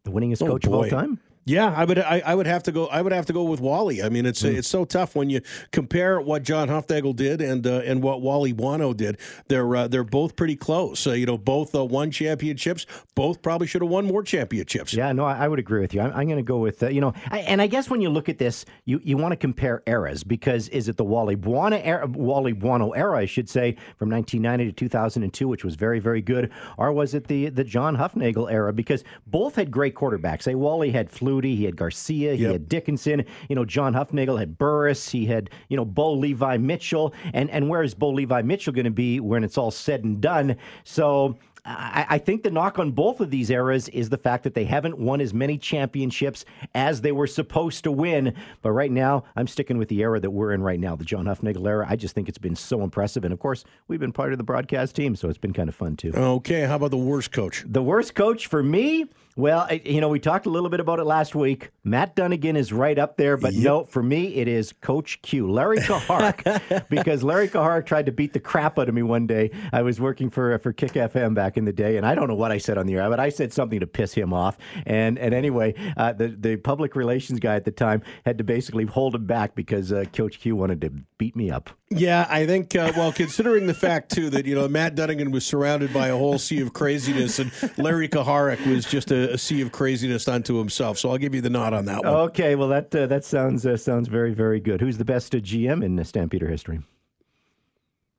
the 0.05 0.11
winningest 0.13 0.43
oh, 0.43 0.47
coach 0.47 0.63
boy. 0.63 0.69
of 0.69 0.75
all 0.75 0.89
time. 0.89 1.21
Yeah, 1.49 1.73
I 1.75 1.85
would. 1.85 2.01
I, 2.01 2.23
I, 2.27 2.35
would 2.35 2.49
have 2.49 2.65
to 2.65 2.73
go. 2.73 2.89
I 2.89 3.01
would 3.01 3.13
have 3.13 3.27
to 3.27 3.33
go 3.33 3.45
with 3.45 3.61
Wally. 3.61 4.03
I 4.03 4.09
mean, 4.09 4.27
it's 4.27 4.43
mm. 4.43 4.57
it's 4.57 4.67
so 4.67 4.85
tough 4.85 5.15
when 5.15 5.31
you 5.31 5.43
compare 5.71 6.21
what 6.21 6.43
John 6.43 6.67
Hufnagel 6.67 7.15
did 7.15 7.41
and 7.41 7.65
uh, 7.65 7.83
and 7.85 8.03
what 8.03 8.21
Wally 8.21 8.51
Buono 8.51 8.93
did. 8.93 9.17
They're 9.47 9.77
uh, 9.77 9.87
they're 9.87 10.03
both 10.03 10.35
pretty 10.35 10.57
close. 10.57 11.07
Uh, 11.07 11.13
you 11.13 11.25
know, 11.25 11.39
both 11.39 11.73
uh, 11.73 11.85
won 11.85 12.11
championships. 12.11 12.85
Both 13.15 13.43
probably 13.43 13.69
should 13.69 13.81
have 13.81 13.91
won 13.93 14.07
more 14.07 14.25
championships. 14.25 14.93
Yeah, 14.93 15.13
no, 15.13 15.25
I, 15.25 15.45
I 15.45 15.49
would 15.49 15.61
agree 15.61 15.81
with 15.81 15.95
you. 15.95 16.01
I'm, 16.01 16.13
I'm 16.13 16.27
going 16.27 16.37
to 16.37 16.43
go 16.43 16.59
with 16.59 16.83
uh, 16.83 16.89
you 16.89 17.01
know, 17.01 17.15
I, 17.31 17.39
and 17.41 17.63
I 17.63 17.69
guess 17.69 17.89
when 17.89 18.01
you 18.01 18.11
look 18.11 18.29
at 18.29 18.39
this, 18.39 18.65
you 18.85 19.01
you 19.05 19.17
want 19.17 19.31
to 19.31 19.37
compare 19.37 19.85
eras 19.87 20.25
because 20.25 20.69
is 20.71 20.89
it 20.89 20.97
the 20.97 21.05
Wally 21.05 21.37
Buono 21.37 21.77
era, 21.77 22.09
Wally 22.09 22.55
Buono 22.55 22.91
era, 22.91 23.19
I 23.19 23.27
should 23.27 23.49
say, 23.49 23.77
from 23.99 24.11
1990 24.11 24.65
to 24.65 24.73
2002, 24.73 25.47
which 25.47 25.65
was 25.65 25.77
very 25.77 26.01
very 26.01 26.23
good, 26.23 26.51
or 26.77 26.93
was 26.93 27.15
it 27.15 27.29
the 27.29 27.51
the 27.51 27.63
John 27.63 27.97
Hufnagel 27.97 28.51
era? 28.51 28.73
Because 28.73 29.05
both 29.29 29.55
had 29.55 29.71
great 29.71 29.95
quarterbacks. 29.95 30.43
Say 30.43 30.57
Wally 30.57 30.91
had 30.91 31.09
Flutie, 31.37 31.57
he 31.57 31.65
had 31.65 31.77
Garcia, 31.77 32.35
he 32.35 32.43
yep. 32.43 32.53
had 32.53 32.69
Dickenson. 32.69 33.25
You 33.49 33.57
know, 33.57 33.65
John 33.65 33.95
Hufnagel 33.95 34.39
had 34.39 34.59
Burris. 34.59 35.09
He 35.09 35.27
had 35.27 35.51
you 35.69 35.77
know 35.77 35.85
Bo 35.85 36.13
Levi 36.13 36.57
Mitchell. 36.59 37.15
And 37.33 37.51
and 37.51 37.69
where 37.69 37.83
is 37.83 37.95
Bo 37.95 38.11
Levi 38.11 38.43
Mitchell 38.43 38.73
going 38.73 38.85
to 38.85 38.91
be 38.91 39.21
when 39.21 39.45
it's 39.45 39.59
all 39.59 39.71
said 39.71 40.05
and 40.05 40.21
done? 40.21 40.57
So 40.85 41.37
I, 41.65 42.07
I, 42.11 42.19
think 42.19 42.45
the 42.45 42.51
knock 42.51 42.79
on 42.79 42.93
both 42.93 43.21
of 43.21 43.31
these 43.31 43.51
eras 43.51 43.89
is 43.89 44.09
the 44.09 44.17
fact 44.17 44.45
that 44.45 44.55
they 44.55 44.65
haven't 44.65 44.99
won 44.99 45.21
as 45.21 45.35
many 45.35 45.59
championships 45.59 46.45
as 46.77 47.01
they 47.01 47.11
were 47.11 47.27
supposed 47.27 47.83
to 47.85 47.91
win. 47.91 48.35
But 48.63 48.71
right 48.71 48.91
now, 48.91 49.25
I'm 49.35 49.49
sticking 49.49 49.77
with 49.77 49.89
the 49.89 50.01
era 50.01 50.21
that 50.21 50.31
we're 50.31 50.53
in 50.53 50.63
right 50.63 50.79
now, 50.79 50.95
the 50.95 51.05
John 51.05 51.25
Hufnagel 51.25 51.67
era. 51.67 51.85
I 51.89 51.97
just 51.97 52.15
think 52.15 52.29
it's 52.29 52.39
been 52.39 52.55
so 52.55 52.83
impressive. 52.83 53.25
And 53.25 53.33
of 53.33 53.41
course, 53.41 53.65
we've 53.89 53.99
been 53.99 54.13
part 54.13 54.31
of 54.31 54.39
the 54.39 54.45
broadcast 54.45 54.95
team, 54.95 55.17
so 55.17 55.29
it's 55.29 55.39
been 55.39 55.53
kind 55.53 55.69
of 55.69 55.75
fun 55.75 55.97
too. 55.97 56.13
Okay, 56.15 56.63
how 56.63 56.77
about 56.77 56.93
the 56.93 56.97
worst 56.97 57.33
coach? 57.33 57.65
The 57.67 57.83
worst 57.83 58.15
coach 58.15 58.47
for 58.47 58.63
me? 58.63 59.07
Well, 59.37 59.69
you 59.71 60.01
know, 60.01 60.09
we 60.09 60.19
talked 60.19 60.47
a 60.47 60.51
little 60.51 60.71
bit 60.71 60.81
about 60.81 60.99
it 60.99 61.05
last 61.05 61.35
week. 61.35 61.71
Matt 61.85 62.17
Dunigan 62.17 62.57
is 62.57 62.73
right 62.73 62.99
up 62.99 63.19
there, 63.19 63.37
but 63.37 63.53
yep. 63.53 63.63
no, 63.63 63.85
for 63.85 64.03
me, 64.03 64.35
it 64.37 64.49
is 64.49 64.73
Coach 64.73 65.21
Q, 65.21 65.51
Larry 65.53 65.77
Kuharich, 65.77 66.89
because 66.89 67.23
Larry 67.23 67.49
Kuharich 67.49 67.85
tried 67.85 68.07
to 68.07 68.13
beat 68.13 68.33
the 68.33 68.41
crap 68.41 68.79
out 68.79 68.89
of 68.89 68.95
me 68.95 69.03
one 69.03 69.27
day. 69.27 69.51
I 69.75 69.83
was 69.83 70.01
working 70.01 70.31
for 70.31 70.59
for 70.61 70.73
Kick 70.73 70.93
FM 70.93 71.35
back 71.35 71.59
in 71.59 71.67
the 71.67 71.73
day, 71.73 71.99
and 71.99 72.07
I 72.07 72.15
don't 72.15 72.29
know 72.29 72.35
what 72.35 72.51
I 72.51 72.57
said 72.57 72.79
on 72.79 72.87
the 72.87 72.95
air, 72.95 73.11
but 73.11 73.21
I 73.21 73.29
said 73.29 73.53
something 73.53 73.79
to 73.79 73.87
piss 73.87 74.15
him 74.15 74.33
off. 74.33 74.57
And 74.87 75.19
and 75.19 75.35
anyway, 75.35 75.75
uh, 75.99 76.15
the 76.15 76.29
the 76.29 76.57
public 76.57 76.97
relations 76.97 77.39
guy 77.39 77.57
at 77.57 77.67
the 77.67 77.73
time 77.73 78.03
had 78.25 78.39
to 78.39 78.45
basically 78.45 78.87
hold 78.87 79.15
him 79.15 79.27
back 79.27 79.55
because 79.55 79.93
uh, 79.93 80.07
Coach 80.15 80.41
Q 80.41 80.57
wanted 80.57 80.81
to 80.81 80.91
beat 81.19 81.37
me 81.37 81.51
up. 81.51 81.69
Yeah, 81.91 82.27
I 82.29 82.47
think. 82.47 82.75
Uh, 82.75 82.93
well, 82.97 83.13
considering 83.13 83.67
the 83.67 83.75
fact 83.75 84.13
too 84.13 84.31
that 84.31 84.47
you 84.47 84.55
know 84.55 84.67
Matt 84.67 84.97
Dunigan 84.97 85.31
was 85.31 85.45
surrounded 85.45 85.93
by 85.93 86.09
a 86.09 86.17
whole 86.17 86.39
sea 86.39 86.63
of 86.63 86.73
craziness, 86.73 87.39
and 87.39 87.53
Larry 87.77 88.09
Kuharich 88.09 88.67
was 88.67 88.87
just 88.87 89.13
a 89.13 89.26
a, 89.35 89.39
sea 89.39 89.63
of 89.63 89.73
craziness 89.73 90.29
unto 90.29 90.57
himself. 90.57 90.99
So 90.99 91.11
I'll 91.11 91.19
give 91.19 91.35
you 91.35 91.41
the 91.41 91.51
nod 91.51 91.73
on 91.73 91.85
that 91.87 92.05
one. 92.05 92.15
Okay, 92.15 92.55
well 92.55 92.69
that 92.69 92.95
uh, 92.95 93.07
that 93.07 93.25
sounds 93.25 93.67
uh, 93.67 93.77
sounds 93.77 94.09
very 94.09 94.33
very 94.35 94.61
good. 94.61 94.81
Who's 94.81 94.99
the 94.99 95.05
best 95.05 95.35
uh, 95.35 95.39
GM 95.39 95.85
in 95.85 96.03
Stampeder 96.05 96.49
history? 96.49 96.81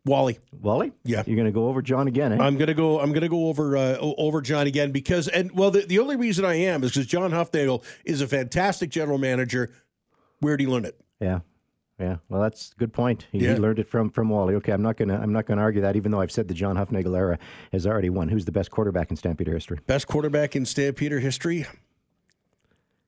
Wally. 0.08 0.40
Wally? 0.62 0.94
Yeah. 1.04 1.24
You're 1.26 1.36
going 1.36 1.48
to 1.48 1.52
go 1.52 1.68
over 1.68 1.82
John 1.82 2.08
again, 2.08 2.32
eh? 2.32 2.38
I'm 2.42 2.56
going 2.56 2.68
to 2.68 2.74
go 2.74 3.00
I'm 3.00 3.12
going 3.12 3.22
to 3.22 3.30
go 3.30 3.48
over 3.48 3.78
uh, 3.78 3.98
over 4.00 4.42
John 4.42 4.66
again 4.66 4.92
because 4.92 5.28
and 5.28 5.52
well 5.52 5.70
the, 5.70 5.82
the 5.82 6.00
only 6.00 6.16
reason 6.16 6.46
I 6.46 6.56
am 6.56 6.84
is 6.84 6.92
because 6.92 7.08
John 7.08 7.32
Hufnagel 7.32 7.84
is 8.06 8.22
a 8.22 8.28
fantastic 8.28 8.90
general 8.90 9.18
manager. 9.18 9.70
Where'd 10.40 10.60
he 10.60 10.68
learn 10.68 10.86
it? 10.86 11.00
Yeah. 11.20 11.40
Yeah, 12.00 12.18
well, 12.30 12.42
that's 12.42 12.74
a 12.74 12.80
good 12.80 12.94
point. 12.94 13.26
He, 13.32 13.40
yeah. 13.40 13.54
he, 13.54 13.60
learned 13.60 13.80
it 13.80 13.88
from 13.88 14.12
from 14.12 14.30
Wally. 14.30 14.54
Okay, 14.56 14.72
I'm 14.72 14.84
not 14.84 14.98
gonna 14.98 15.20
I'm 15.20 15.34
not 15.34 15.48
gonna 15.48 15.62
argue 15.62 15.82
that, 15.82 15.96
even 15.96 16.12
though 16.12 16.22
I've 16.22 16.32
said 16.32 16.48
the 16.48 16.54
John 16.54 16.76
Hufnagel 16.76 17.18
era 17.18 17.40
has 17.72 17.88
already 17.88 18.12
won. 18.12 18.30
Who's 18.30 18.46
the 18.46 18.52
best 18.52 18.70
quarterback 18.70 19.10
in 19.10 19.18
Stampeder 19.18 19.54
history? 19.54 19.80
Best 19.88 20.08
quarterback 20.08 20.56
in 20.56 20.66
Stampeder 20.66 21.20
history. 21.20 21.66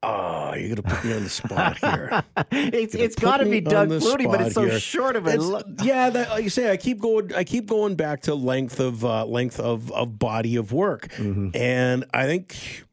Oh, 0.02 0.54
you're 0.56 0.76
gonna 0.76 0.96
put 0.96 1.04
me 1.04 1.14
on 1.14 1.24
the 1.24 1.30
spot 1.30 1.78
here. 1.78 2.24
it's 2.52 2.96
it's 2.96 3.16
got 3.16 3.38
to 3.38 3.46
be 3.46 3.62
Doug 3.62 3.90
Flutie, 3.90 4.32
but 4.32 4.42
it's 4.42 4.56
so 4.56 4.66
here. 4.66 4.80
short 4.80 5.16
of 5.16 5.28
it. 5.28 5.40
yeah, 5.84 6.10
that, 6.10 6.30
like 6.30 6.44
you 6.44 6.50
say, 6.50 6.72
I 6.72 6.78
keep 6.78 7.00
going. 7.00 7.34
I 7.36 7.44
keep 7.44 7.68
going 7.68 7.96
back 7.96 8.22
to 8.22 8.34
length 8.34 8.80
of 8.80 9.04
uh, 9.06 9.26
length 9.26 9.60
of, 9.60 9.92
of 9.92 10.18
body 10.18 10.56
of 10.56 10.72
work, 10.72 11.10
mm-hmm. 11.10 11.50
and 11.54 12.06
I 12.14 12.26
think 12.26 12.86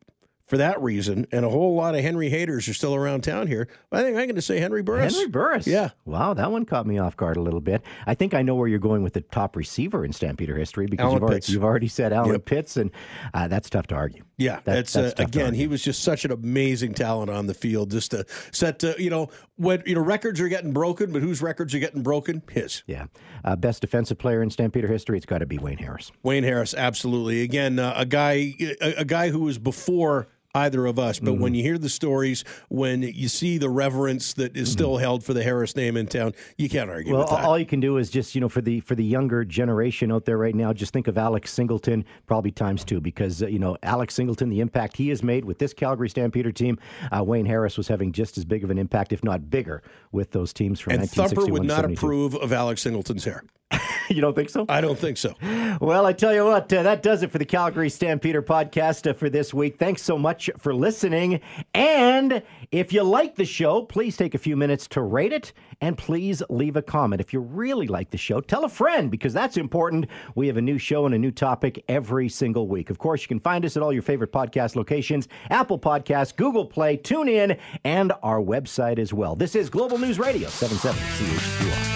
for 0.46 0.56
that 0.58 0.80
reason, 0.80 1.26
and 1.32 1.44
a 1.44 1.50
whole 1.50 1.74
lot 1.74 1.96
of 1.96 2.02
Henry 2.02 2.28
haters 2.28 2.68
are 2.68 2.74
still 2.74 2.94
around 2.94 3.22
town 3.22 3.48
here. 3.48 3.66
I 3.90 4.02
think 4.02 4.16
I'm 4.16 4.26
going 4.26 4.36
to 4.36 4.42
say 4.42 4.60
Henry 4.60 4.80
Burris. 4.82 5.14
Henry 5.14 5.28
Burris. 5.28 5.66
Yeah. 5.66 5.90
Wow, 6.04 6.34
that 6.34 6.52
one 6.52 6.64
caught 6.64 6.86
me 6.86 6.98
off 6.98 7.16
guard 7.16 7.36
a 7.36 7.42
little 7.42 7.60
bit. 7.60 7.82
I 8.06 8.14
think 8.14 8.32
I 8.32 8.42
know 8.42 8.54
where 8.54 8.68
you're 8.68 8.78
going 8.78 9.02
with 9.02 9.12
the 9.12 9.22
top 9.22 9.56
receiver 9.56 10.04
in 10.04 10.12
Stampeder 10.12 10.56
history 10.56 10.86
because 10.86 11.12
you've 11.12 11.22
already, 11.22 11.52
you've 11.52 11.64
already, 11.64 11.88
said 11.88 12.12
Alan 12.12 12.32
yep. 12.32 12.44
Pitts, 12.44 12.76
and 12.76 12.92
uh, 13.34 13.48
that's 13.48 13.68
tough 13.68 13.88
to 13.88 13.96
argue. 13.96 14.22
Yeah, 14.38 14.56
that, 14.64 14.64
that's, 14.64 14.96
uh, 14.96 15.12
again, 15.16 15.54
he 15.54 15.66
was 15.66 15.82
just 15.82 16.02
such 16.02 16.24
an 16.24 16.30
amazing 16.30 16.94
talent 16.94 17.30
on 17.30 17.46
the 17.46 17.54
field. 17.54 17.90
Just 17.90 18.12
to 18.12 18.24
set, 18.52 18.78
to, 18.80 18.94
you 18.98 19.10
know, 19.10 19.30
when 19.56 19.82
you 19.84 19.94
know 19.94 20.00
records 20.00 20.40
are 20.40 20.48
getting 20.48 20.72
broken, 20.72 21.10
but 21.10 21.22
whose 21.22 21.42
records 21.42 21.74
are 21.74 21.78
getting 21.78 22.02
broken? 22.02 22.42
His. 22.50 22.84
Yeah, 22.86 23.06
uh, 23.44 23.56
best 23.56 23.80
defensive 23.80 24.18
player 24.18 24.42
in 24.42 24.50
Stampeder 24.50 24.88
history. 24.88 25.16
It's 25.16 25.26
got 25.26 25.38
to 25.38 25.46
be 25.46 25.58
Wayne 25.58 25.78
Harris. 25.78 26.12
Wayne 26.22 26.44
Harris, 26.44 26.74
absolutely. 26.74 27.42
Again, 27.42 27.78
uh, 27.78 27.94
a 27.96 28.04
guy, 28.04 28.54
a, 28.80 28.94
a 28.98 29.04
guy 29.04 29.30
who 29.30 29.40
was 29.40 29.58
before 29.58 30.28
either 30.56 30.86
of 30.86 30.98
us. 30.98 31.18
But 31.18 31.32
mm-hmm. 31.32 31.42
when 31.42 31.54
you 31.54 31.62
hear 31.62 31.78
the 31.78 31.88
stories, 31.88 32.44
when 32.68 33.02
you 33.02 33.28
see 33.28 33.58
the 33.58 33.68
reverence 33.68 34.32
that 34.34 34.56
is 34.56 34.68
mm-hmm. 34.68 34.72
still 34.72 34.96
held 34.96 35.24
for 35.24 35.34
the 35.34 35.42
Harris 35.42 35.76
name 35.76 35.96
in 35.96 36.06
town, 36.06 36.34
you 36.56 36.68
can't 36.68 36.90
argue 36.90 37.12
well, 37.12 37.22
with 37.22 37.30
that. 37.30 37.44
all 37.44 37.58
you 37.58 37.66
can 37.66 37.80
do 37.80 37.98
is 37.98 38.10
just 38.10 38.34
you 38.34 38.40
know 38.40 38.48
for 38.48 38.60
the 38.60 38.80
for 38.80 38.94
the 38.94 39.04
younger 39.04 39.44
generation 39.44 40.10
out 40.10 40.24
there 40.24 40.38
right 40.38 40.54
now, 40.54 40.72
just 40.72 40.92
think 40.92 41.06
of 41.06 41.18
Alex 41.18 41.52
Singleton 41.52 42.04
probably 42.26 42.50
times 42.50 42.84
two 42.84 43.00
because 43.00 43.42
uh, 43.42 43.46
you 43.46 43.58
know 43.58 43.76
Alex 43.82 44.14
Singleton, 44.14 44.48
the 44.48 44.60
impact 44.60 44.96
he 44.96 45.08
has 45.10 45.22
made 45.22 45.44
with 45.44 45.58
this 45.58 45.72
Calgary 45.72 46.08
Stampeder 46.08 46.52
team, 46.52 46.78
uh, 47.12 47.22
Wayne 47.22 47.46
Harris 47.46 47.76
was 47.76 47.88
having 47.88 48.12
just 48.12 48.38
as 48.38 48.44
big 48.44 48.64
of 48.64 48.70
an 48.70 48.78
impact, 48.78 49.12
if 49.12 49.22
not 49.22 49.50
bigger, 49.50 49.82
with 50.12 50.30
those 50.30 50.52
teams 50.52 50.80
from 50.80 50.94
and 50.94 51.10
Thumper 51.10 51.46
would 51.46 51.64
not 51.64 51.84
approve 51.84 52.34
of 52.34 52.52
Alex 52.52 52.82
Singleton's 52.82 53.24
hair. 53.24 53.44
you 54.08 54.20
don't 54.20 54.34
think 54.34 54.50
so? 54.50 54.64
I 54.68 54.80
don't 54.80 54.98
think 54.98 55.16
so. 55.16 55.34
Well, 55.80 56.06
I 56.06 56.12
tell 56.12 56.32
you 56.32 56.44
what, 56.44 56.72
uh, 56.72 56.82
that 56.82 57.02
does 57.02 57.22
it 57.22 57.30
for 57.30 57.38
the 57.38 57.44
Calgary 57.44 57.90
Stampeder 57.90 58.42
podcast 58.42 59.08
uh, 59.08 59.12
for 59.12 59.28
this 59.28 59.52
week. 59.52 59.78
Thanks 59.78 60.02
so 60.02 60.16
much 60.16 60.48
for 60.58 60.74
listening. 60.74 61.40
And 61.74 62.42
if 62.70 62.92
you 62.92 63.02
like 63.02 63.34
the 63.34 63.44
show, 63.44 63.82
please 63.82 64.16
take 64.16 64.34
a 64.34 64.38
few 64.38 64.56
minutes 64.56 64.86
to 64.88 65.02
rate 65.02 65.32
it 65.32 65.52
and 65.80 65.98
please 65.98 66.42
leave 66.48 66.76
a 66.76 66.82
comment. 66.82 67.20
If 67.20 67.32
you 67.32 67.40
really 67.40 67.86
like 67.86 68.10
the 68.10 68.18
show, 68.18 68.40
tell 68.40 68.64
a 68.64 68.68
friend 68.68 69.10
because 69.10 69.32
that's 69.32 69.56
important. 69.56 70.06
We 70.34 70.46
have 70.46 70.56
a 70.56 70.62
new 70.62 70.78
show 70.78 71.06
and 71.06 71.14
a 71.14 71.18
new 71.18 71.32
topic 71.32 71.84
every 71.88 72.28
single 72.28 72.68
week. 72.68 72.90
Of 72.90 72.98
course, 72.98 73.22
you 73.22 73.28
can 73.28 73.40
find 73.40 73.64
us 73.64 73.76
at 73.76 73.82
all 73.82 73.92
your 73.92 74.02
favorite 74.02 74.32
podcast 74.32 74.76
locations 74.76 75.28
Apple 75.50 75.78
Podcasts, 75.78 76.34
Google 76.34 76.66
Play, 76.66 76.96
TuneIn, 76.96 77.58
and 77.84 78.12
our 78.22 78.40
website 78.40 78.98
as 78.98 79.12
well. 79.12 79.34
This 79.34 79.54
is 79.54 79.68
Global 79.68 79.98
News 79.98 80.18
Radio, 80.18 80.48
77 80.48 80.98
CHQR. 80.98 81.95